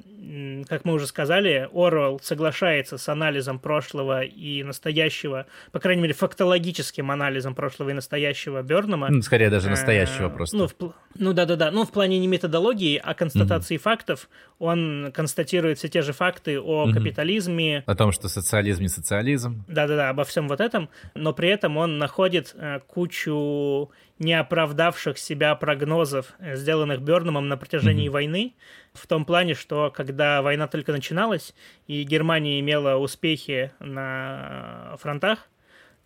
[0.69, 7.11] как мы уже сказали, Оруэлл соглашается с анализом прошлого и настоящего, по крайней мере, фактологическим
[7.11, 9.09] анализом прошлого и настоящего Бернама.
[9.09, 10.57] Ну, скорее даже настоящего просто.
[10.57, 10.75] Ну, в,
[11.15, 11.71] ну да, да, да.
[11.71, 13.81] Ну, в плане не методологии, а констатации mm-hmm.
[13.81, 14.29] фактов.
[14.59, 16.93] Он констатирует все те же факты о угу.
[16.93, 17.83] капитализме.
[17.87, 19.65] О том, что социализм не социализм.
[19.67, 20.89] Да-да-да, обо всем вот этом.
[21.15, 23.91] Но при этом он находит э, кучу
[24.21, 28.15] неоправдавших себя прогнозов, э, сделанных Бернумом на протяжении угу.
[28.15, 28.55] войны,
[28.93, 31.55] в том плане, что когда война только начиналась,
[31.89, 35.49] и Германия имела успехи на фронтах,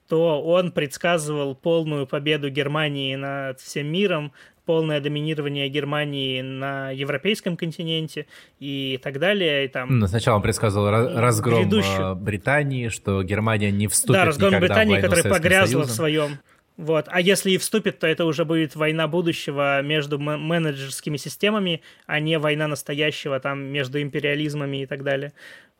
[0.08, 4.32] то он предсказывал полную победу Германии над всем миром,
[4.64, 8.26] полное доминирование Германии на европейском континенте
[8.58, 9.64] и так далее.
[9.64, 12.16] И там, ну, Сначала он предсказывал разгром грядущую...
[12.16, 16.38] Британии, что Германия не вступит Да, разгром Британии, которая погрязла в своем
[16.76, 17.06] вот.
[17.08, 22.38] А если и вступит, то это уже будет война будущего между менеджерскими системами, а не
[22.38, 25.32] война настоящего там между империализмами и так далее.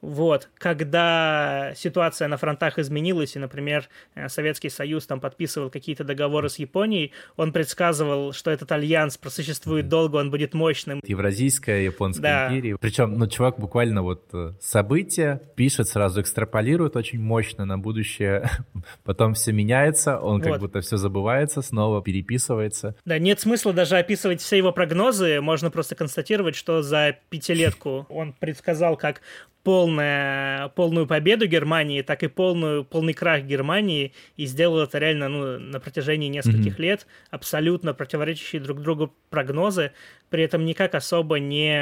[0.02, 6.50] Вот, когда ситуация на фронтах изменилась, и, например, э, Советский Союз там подписывал какие-то договоры
[6.50, 11.00] с Японией, он предсказывал, что этот альянс просуществует долго, он будет мощным.
[11.02, 12.48] Евразийская, японская да.
[12.48, 12.76] империя.
[12.78, 18.50] Причем, ну, чувак буквально вот э, события пишет, сразу экстраполирует очень мощно на будущее,
[19.04, 20.60] потом все меняется, он как вот.
[20.60, 22.94] будто все забывается, снова переписывается.
[23.06, 28.34] Да, нет смысла даже описывать все его прогнозы, можно просто констатировать, что за пятилетку он
[28.34, 29.22] предсказал, как
[29.66, 35.58] полная, полную победу Германии, так и полную, полный крах Германии, и сделал это реально ну,
[35.58, 36.82] на протяжении нескольких mm-hmm.
[36.82, 39.90] лет, абсолютно противоречащие друг другу прогнозы,
[40.30, 41.74] при этом никак особо не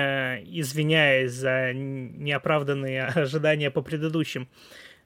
[0.58, 4.48] извиняясь за неоправданные ожидания по предыдущим.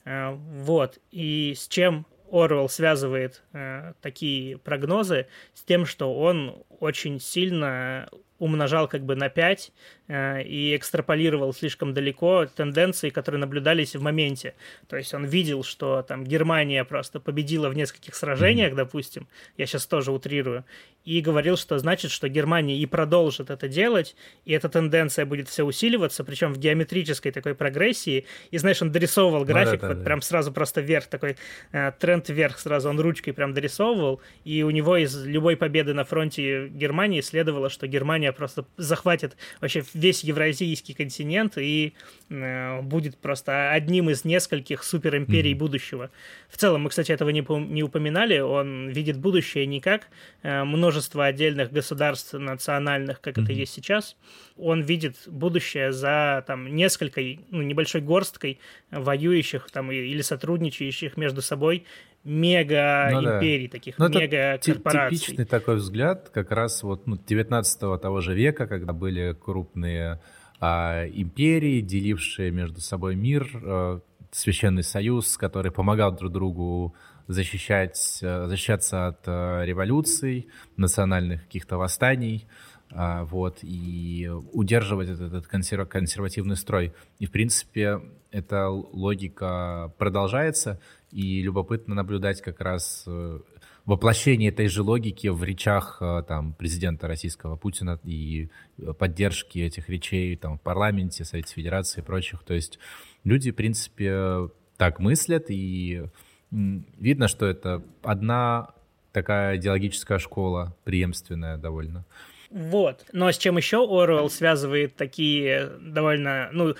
[0.04, 1.00] Э, вот.
[1.10, 5.26] И с чем Орвел связывает э, такие прогнозы?
[5.52, 9.72] С тем, что он очень сильно умножал как бы на 5
[10.08, 14.54] Э, и экстраполировал слишком далеко тенденции, которые наблюдались в моменте.
[14.88, 18.76] То есть он видел, что там Германия просто победила в нескольких сражениях, mm-hmm.
[18.76, 20.64] допустим, я сейчас тоже утрирую,
[21.04, 25.64] и говорил, что значит, что Германия и продолжит это делать, и эта тенденция будет все
[25.64, 28.24] усиливаться, причем в геометрической такой прогрессии.
[28.50, 30.04] И знаешь, он дорисовывал график, ну, да, да, вот да.
[30.04, 31.36] прям сразу просто вверх, такой
[31.72, 36.04] э, тренд вверх сразу, он ручкой прям дорисовывал, и у него из любой победы на
[36.04, 41.94] фронте Германии следовало, что Германия просто захватит вообще весь евразийский континент и
[42.28, 45.58] э, будет просто одним из нескольких суперимперий mm-hmm.
[45.58, 46.10] будущего.
[46.48, 50.08] В целом, мы, кстати, этого не, не упоминали, он видит будущее не как
[50.42, 53.44] э, множество отдельных государств национальных, как mm-hmm.
[53.44, 54.16] это есть сейчас,
[54.56, 58.58] он видит будущее за там несколько, ну, небольшой горсткой
[58.90, 61.84] воюющих там или сотрудничающих между собой
[62.28, 63.72] мега ну, империй, да.
[63.72, 65.18] таких ну, мега корпораций.
[65.18, 70.20] Типичный такой взгляд как раз вот ну, 19 того же века, когда были крупные
[70.60, 76.94] а, империи, делившие между собой мир, а, священный союз, который помогал друг другу
[77.28, 82.46] защищать, а, защищаться от а, революций, национальных каких-то восстаний,
[82.90, 86.94] вот, и удерживать этот, этот консерв, консервативный строй.
[87.18, 93.40] И, в принципе, эта логика продолжается, и любопытно наблюдать как раз э,
[93.86, 98.50] воплощение этой же логики в речах э, там, президента российского Путина и
[98.98, 102.42] поддержки этих речей там, в парламенте, Совете Федерации и прочих.
[102.42, 102.78] То есть
[103.24, 106.04] люди, в принципе, так мыслят, и
[106.50, 108.74] видно, что это одна
[109.12, 112.04] такая идеологическая школа, преемственная довольно.
[112.50, 113.04] Вот.
[113.12, 116.74] Но с чем еще Оруэлл связывает такие довольно, ну,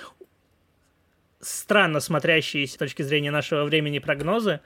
[1.40, 4.60] странно смотрящиеся с точки зрения нашего времени прогнозы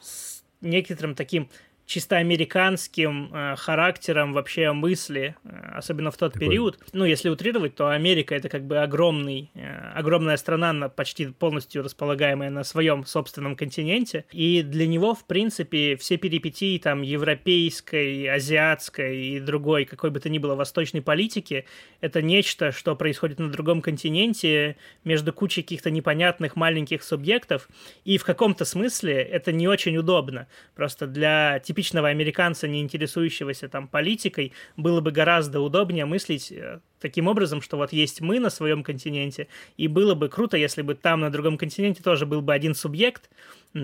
[0.00, 1.48] с некоторым таким
[1.88, 6.48] чисто американским э, характером вообще мысли, э, особенно в тот Такой...
[6.48, 6.78] период.
[6.92, 11.82] Ну, если утрировать, то Америка это как бы огромный, э, огромная страна, на, почти полностью
[11.82, 14.26] располагаемая на своем собственном континенте.
[14.32, 20.28] И для него, в принципе, все перипетии там европейской, азиатской и другой, какой бы то
[20.28, 21.64] ни было восточной политики,
[22.02, 27.66] это нечто, что происходит на другом континенте между кучей каких-то непонятных маленьких субъектов.
[28.04, 30.48] И в каком-то смысле это не очень удобно.
[30.74, 36.80] Просто для типа типичного американца, не интересующегося там политикой, было бы гораздо удобнее мыслить э,
[37.00, 40.96] таким образом, что вот есть мы на своем континенте, и было бы круто, если бы
[40.96, 43.30] там на другом континенте тоже был бы один субъект,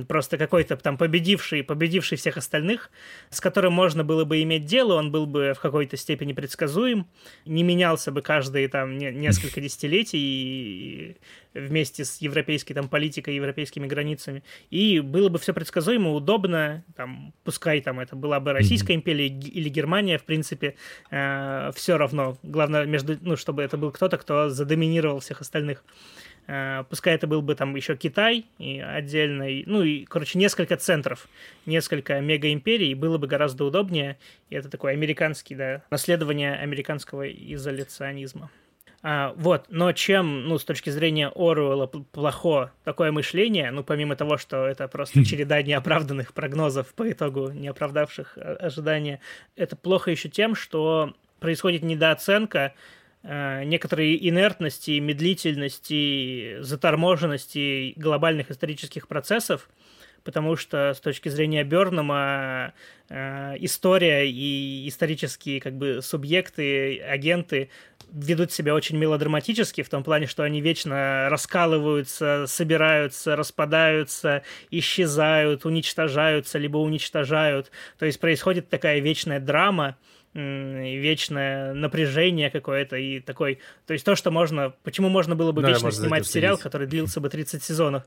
[0.08, 2.90] просто какой-то там победивший, победивший всех остальных,
[3.30, 7.06] с которым можно было бы иметь дело, он был бы в какой-то степени предсказуем,
[7.44, 11.16] не менялся бы каждые там несколько десятилетий и
[11.54, 17.80] вместе с европейской там политикой, европейскими границами, и было бы все предсказуемо, удобно, там, пускай
[17.80, 20.74] там это была бы Российская империя или Германия, в принципе,
[21.10, 25.84] э, все равно, главное между, ну, чтобы это был кто-то, кто задоминировал всех остальных.
[26.46, 31.28] Э, пускай это был бы там еще Китай и отдельный, ну и, короче, несколько центров,
[31.66, 34.18] несколько мегаимперий, было бы гораздо удобнее.
[34.50, 38.50] И это такой американский, да, наследование американского изоляционизма.
[39.06, 44.38] А, вот, но чем, ну, с точки зрения Оруэлла плохо такое мышление, ну, помимо того,
[44.38, 49.20] что это просто череда неоправданных прогнозов по итогу неоправдавших э, ожидания,
[49.56, 52.72] это плохо еще тем, что происходит недооценка
[53.24, 59.70] некоторой инертности, медлительности, заторможенности глобальных исторических процессов,
[60.24, 62.72] потому что с точки зрения Бернама
[63.08, 67.70] э, история и исторические как бы субъекты, агенты
[68.10, 76.58] ведут себя очень мелодраматически в том плане, что они вечно раскалываются, собираются, распадаются, исчезают, уничтожаются,
[76.58, 77.70] либо уничтожают.
[77.98, 79.96] То есть происходит такая вечная драма,
[80.34, 83.60] вечное напряжение какое-то и такой...
[83.86, 84.74] То есть то, что можно...
[84.82, 88.02] Почему можно было бы да, вечно снимать сериал, который длился бы 30 сезонов.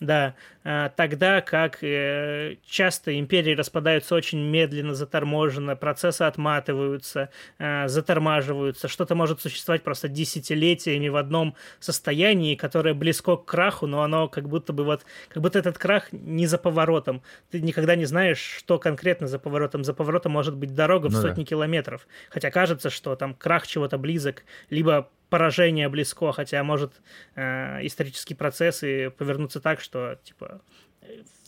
[0.00, 0.34] Да.
[0.64, 8.88] А, тогда как э, часто империи распадаются очень медленно, заторможенно, процессы отматываются, э, затормаживаются.
[8.88, 14.48] Что-то может существовать просто десятилетиями в одном состоянии, которое близко к краху, но оно как
[14.48, 15.02] будто бы вот...
[15.28, 17.22] Как будто этот крах не за поворотом.
[17.52, 19.84] Ты никогда не знаешь, что конкретно за поворотом.
[19.84, 21.46] За поворотом может быть дорога в ну, сотни да.
[21.46, 22.06] километров километров.
[22.30, 26.92] Хотя кажется, что там крах чего-то близок, либо поражение близко, хотя может
[27.34, 30.60] э, исторические процессы повернуться так, что типа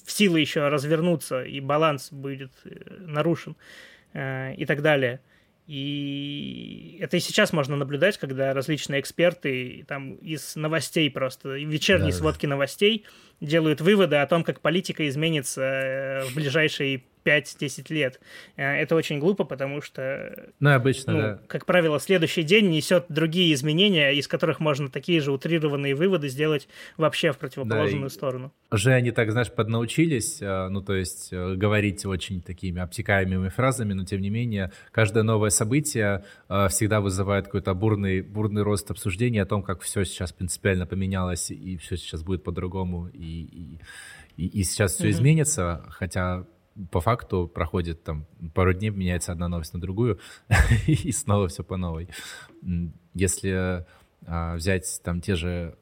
[0.04, 3.56] в силы еще развернуться, и баланс будет э, нарушен
[4.12, 5.20] э, и так далее.
[5.66, 12.16] И это и сейчас можно наблюдать, когда различные эксперты там из новостей просто, вечерней да,
[12.16, 12.50] сводки да.
[12.50, 13.04] новостей
[13.40, 18.20] делают выводы о том, как политика изменится э, в ближайшие 5-10 лет.
[18.56, 21.40] Э, это очень глупо, потому что, ну, обычно, ну, да.
[21.46, 26.68] как правило, следующий день несет другие изменения, из которых можно такие же утрированные выводы сделать
[26.96, 28.52] вообще в противоположную да, сторону.
[28.70, 34.04] Уже они так, знаешь, поднаучились, э, ну, то есть говорить очень такими обтекаемыми фразами, но,
[34.04, 39.62] тем не менее, каждое новое событие всегда вызывает какой-то бурный, бурный рост обсуждений о том,
[39.62, 43.80] как все сейчас принципиально поменялось, и все сейчас будет по-другому, и, и,
[44.36, 45.10] и сейчас все mm-hmm.
[45.10, 46.46] изменится, хотя
[46.90, 50.18] по факту проходит там пару дней, меняется одна новость на другую,
[50.86, 52.08] и снова все по новой.
[53.14, 53.86] Если
[54.26, 55.76] а, взять там те же,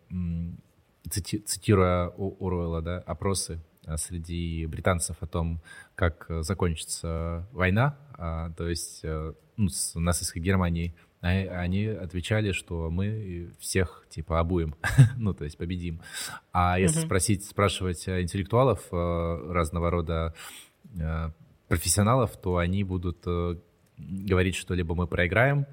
[1.11, 3.61] цити, цитируя Оруэлла, да, опросы
[3.97, 5.61] среди британцев о том,
[5.95, 12.91] как закончится война, а, то есть а, ну, с нацистской Германией, а, они отвечали, что
[12.91, 14.74] мы всех типа обуем,
[15.16, 16.01] ну то есть победим.
[16.53, 20.34] А если спросить, спрашивать интеллектуалов разного рода
[21.01, 21.30] Э,
[21.68, 23.57] профессионалов, то они будут э,
[23.99, 25.66] говорить, что либо мы проиграем,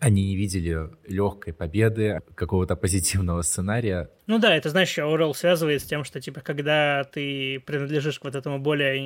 [0.00, 4.10] они не видели легкой победы, какого-то позитивного сценария.
[4.26, 8.34] Ну да, это, знаешь, Орел связывает с тем, что, типа, когда ты принадлежишь к вот
[8.34, 8.98] этому более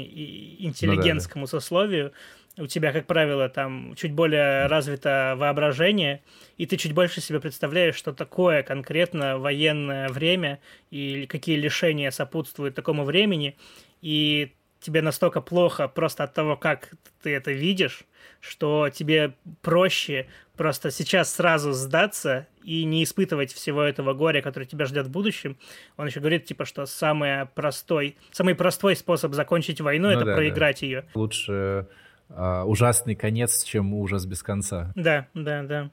[0.64, 1.60] интеллигентскому ну, да, да.
[1.60, 2.12] сословию,
[2.56, 6.22] у тебя, как правило, там чуть более развито воображение,
[6.56, 10.60] и ты чуть больше себе представляешь, что такое конкретно военное время
[10.90, 13.56] и какие лишения сопутствуют такому времени,
[14.00, 16.90] и тебе настолько плохо просто от того, как
[17.22, 18.04] ты это видишь,
[18.40, 20.26] что тебе проще
[20.56, 25.56] просто сейчас сразу сдаться и не испытывать всего этого горя, которое тебя ждет в будущем.
[25.96, 30.34] Он еще говорит, типа, что самый простой, самый простой способ закончить войну ну, это да,
[30.34, 30.86] проиграть да.
[30.86, 31.04] ее.
[31.14, 31.88] Лучше
[32.28, 34.92] а, ужасный конец, чем ужас без конца.
[34.94, 35.90] Да, да, да.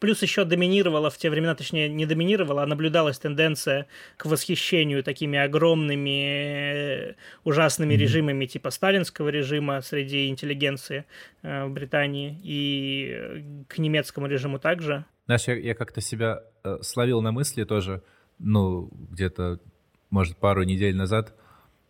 [0.00, 3.86] Плюс еще доминировала в те времена, точнее, не доминировала, а наблюдалась тенденция
[4.16, 7.98] к восхищению такими огромными э, ужасными mm-hmm.
[7.98, 11.04] режимами типа сталинского режима среди интеллигенции
[11.42, 15.04] э, в Британии и э, к немецкому режиму также.
[15.26, 18.02] Знаешь, я, я как-то себя э, словил на мысли тоже,
[18.38, 19.60] ну, где-то,
[20.08, 21.34] может, пару недель назад,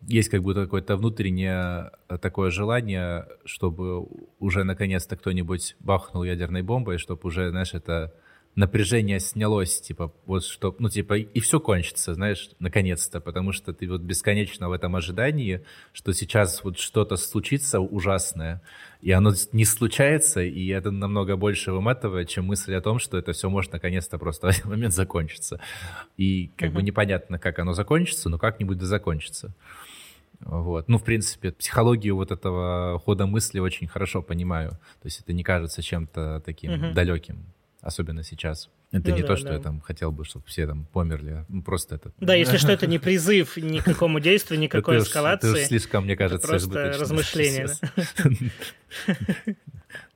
[0.07, 4.07] есть как будто какое-то внутреннее э, такое желание, чтобы
[4.39, 8.13] уже наконец-то кто-нибудь бахнул ядерной бомбой, чтобы уже, знаешь, это
[8.55, 13.87] напряжение снялось, типа, вот что, ну, типа, и все кончится, знаешь, наконец-то, потому что ты
[13.87, 18.61] вот бесконечно в этом ожидании, что сейчас вот что-то случится ужасное,
[19.01, 23.31] и оно не случается, и это намного больше выматывает, чем мысль о том, что это
[23.31, 25.61] все может наконец-то просто в один момент закончиться.
[26.17, 26.73] И как uh-huh.
[26.73, 29.55] бы непонятно, как оно закончится, но как-нибудь да закончится.
[30.41, 30.87] Вот.
[30.87, 34.71] Ну, в принципе, психологию вот этого хода мысли очень хорошо понимаю.
[35.01, 36.93] То есть это не кажется чем-то таким uh-huh.
[36.93, 37.45] далеким
[37.81, 38.69] особенно сейчас.
[38.91, 39.53] Это ну, не да, то, что да.
[39.55, 42.11] я там хотел бы, чтобы все там померли, ну просто это...
[42.19, 45.51] Да, если что, это не призыв ни к какому действию, никакой эскалации.
[45.51, 47.67] Это слишком, мне кажется, просто размышление.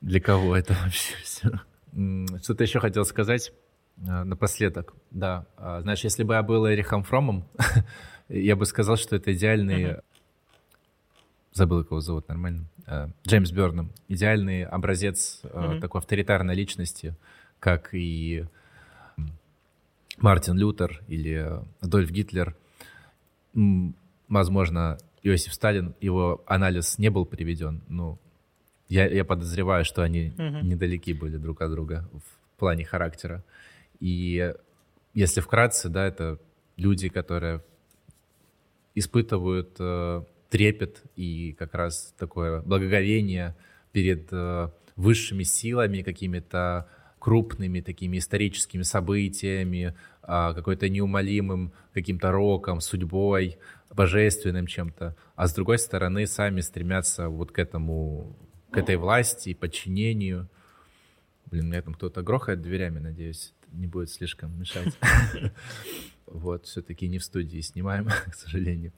[0.00, 1.50] Для кого это вообще все?
[2.42, 3.52] Что-то еще хотел сказать
[4.06, 4.94] а, напоследок.
[5.10, 7.48] Да, а, знаешь, если бы я был Эрихом Фромом,
[8.28, 9.96] я бы сказал, что это идеальный...
[11.56, 12.66] Забыл, кого зовут, нормально.
[12.86, 13.90] А, Джеймс Бёрном.
[14.08, 15.40] Идеальный образец
[15.80, 17.14] такой авторитарной личности,
[17.60, 18.44] как и
[20.18, 22.54] Мартин Лютер или Адольф Гитлер.
[24.28, 28.18] Возможно, Иосиф Сталин, его анализ не был приведен, но
[28.90, 30.58] я, я подозреваю, что они угу.
[30.66, 33.42] недалеки были друг от друга в плане характера.
[33.98, 34.52] И
[35.14, 36.38] если вкратце, да, это
[36.76, 37.64] люди, которые
[38.94, 40.22] испытывают э,
[40.56, 43.54] трепет и как раз такое благоговение
[43.92, 46.88] перед э, высшими силами, какими-то
[47.18, 53.58] крупными такими историческими событиями, а, какой-то неумолимым каким-то роком, судьбой,
[53.90, 58.34] божественным чем-то, а с другой стороны сами стремятся вот к этому,
[58.70, 60.48] к этой власти и подчинению.
[61.50, 64.96] Блин, меня там кто-то грохает дверями, надеюсь, не будет слишком мешать.
[66.26, 68.92] Вот, все-таки не в студии снимаем, к сожалению.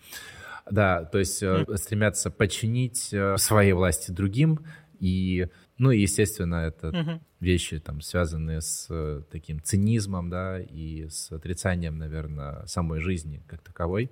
[0.71, 4.61] Да, то есть э, стремятся подчинить э, своей власти другим
[5.01, 5.49] и
[5.79, 7.21] ну и, естественно, это угу.
[7.39, 13.63] вещи, там, связанные с э, таким цинизмом, да, и с отрицанием, наверное, самой жизни как
[13.63, 14.11] таковой.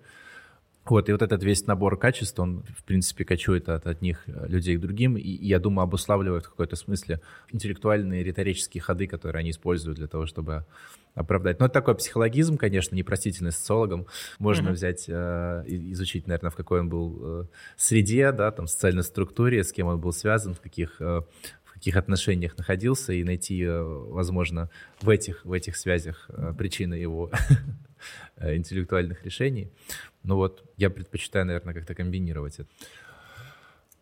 [0.89, 4.77] Вот, и вот этот весь набор качеств, он, в принципе, кочует от одних э, людей
[4.77, 7.21] к другим, и, я думаю, обуславливает в какой-то смысле
[7.51, 10.65] интеллектуальные риторические ходы, которые они используют для того, чтобы
[11.15, 11.59] оправдать.
[11.59, 14.07] Но это такой психологизм, конечно, непростительный социологом.
[14.39, 14.73] Можно mm-hmm.
[14.73, 17.45] взять, э, изучить, наверное, в какой он был э,
[17.77, 21.23] среде, да, там, социальной структуре, с кем он был связан, в каких, э,
[21.65, 24.71] в каких отношениях находился, и найти, э, возможно,
[25.01, 27.31] в этих, в этих связях э, причины его
[28.41, 29.71] интеллектуальных решений.
[30.23, 32.69] Ну вот, я предпочитаю, наверное, как-то комбинировать это.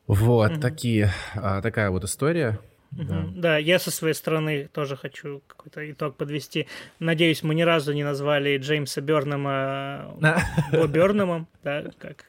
[0.07, 0.61] Вот, mm-hmm.
[0.61, 2.59] такие, а, такая вот история.
[2.91, 3.27] Да.
[3.35, 6.69] да, я со своей стороны тоже хочу какой-то итог подвести.
[7.01, 10.15] Надеюсь, мы ни разу не назвали Джеймса Бернама
[10.73, 12.27] Бо Бернамом, да, как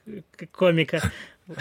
[0.51, 1.01] комика.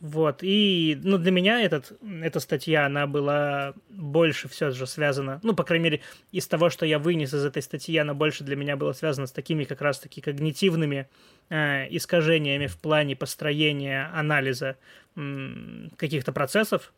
[0.00, 1.92] Вот, и, ну, для меня этот,
[2.22, 6.86] эта статья, она была больше все же связана, ну, по крайней мере, из того, что
[6.86, 10.20] я вынес из этой статьи, она больше для меня была связана с такими как раз-таки
[10.20, 11.08] когнитивными
[11.48, 14.76] э, искажениями в плане построения анализа
[15.16, 16.92] э, каких-то процессов,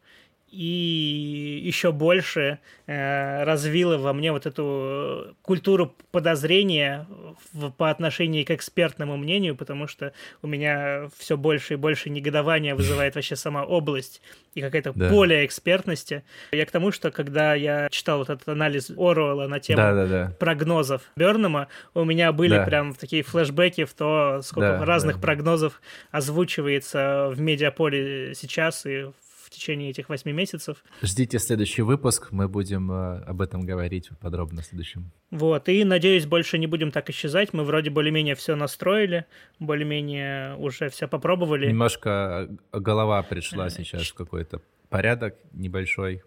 [0.51, 7.07] и еще больше э, развила во мне вот эту культуру подозрения
[7.53, 12.75] в, по отношению к экспертному мнению, потому что у меня все больше и больше негодования
[12.75, 14.21] вызывает вообще сама область
[14.55, 15.09] и какая-то да.
[15.09, 16.25] поле экспертности.
[16.51, 20.07] Я к тому, что когда я читал вот этот анализ Оруэлла на тему да, да,
[20.07, 20.37] да.
[20.41, 22.65] прогнозов Бернама, у меня были да.
[22.65, 25.23] прям такие флешбеки в то, сколько да, разных да.
[25.23, 25.81] прогнозов
[26.11, 30.83] озвучивается в медиаполе сейчас и в течение этих восьми месяцев.
[31.03, 35.11] Ждите следующий выпуск, мы будем э, об этом говорить подробно в следующем.
[35.31, 37.53] Вот, и, надеюсь, больше не будем так исчезать.
[37.53, 39.27] Мы вроде более-менее все настроили,
[39.59, 41.69] более-менее уже все попробовали.
[41.69, 46.23] Немножко э, голова пришла а, сейчас в какой-то порядок небольшой,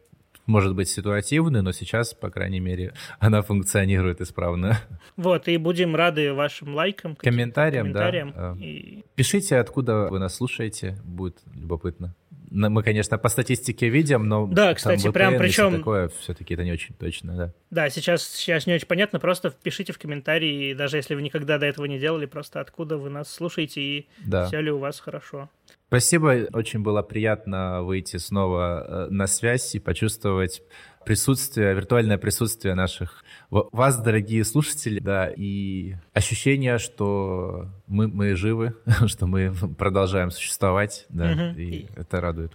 [0.46, 4.80] может быть ситуативный, но сейчас, по крайней мере, она функционирует исправно.
[5.16, 7.86] Вот, и будем рады вашим лайкам, комментариям.
[7.86, 8.56] комментариям да.
[8.60, 9.04] И...
[9.16, 12.16] Пишите, откуда вы нас слушаете, будет любопытно.
[12.54, 16.72] Мы, конечно, по статистике видим, но да, кстати, там прям причем такое все-таки это не
[16.72, 17.54] очень точно, да.
[17.72, 21.66] Да, сейчас сейчас не очень понятно, просто пишите в комментарии, даже если вы никогда до
[21.66, 24.46] этого не делали, просто откуда вы нас слушаете и да.
[24.46, 25.50] все ли у вас хорошо.
[25.94, 30.64] Спасибо, очень было приятно выйти снова э, на связь и почувствовать
[31.06, 38.74] присутствие, виртуальное присутствие наших вас, дорогие слушатели, да, и ощущение, что мы, мы живы,
[39.06, 41.60] что мы продолжаем существовать, да, угу.
[41.60, 42.54] и это радует.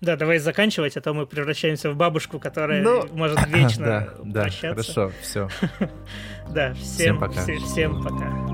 [0.00, 4.48] Да, давай заканчивать, а то мы превращаемся в бабушку, которая ну, может вечно да, да,
[4.50, 5.48] хорошо, все.
[6.52, 7.44] Да, всем пока.
[7.44, 8.53] Всем пока.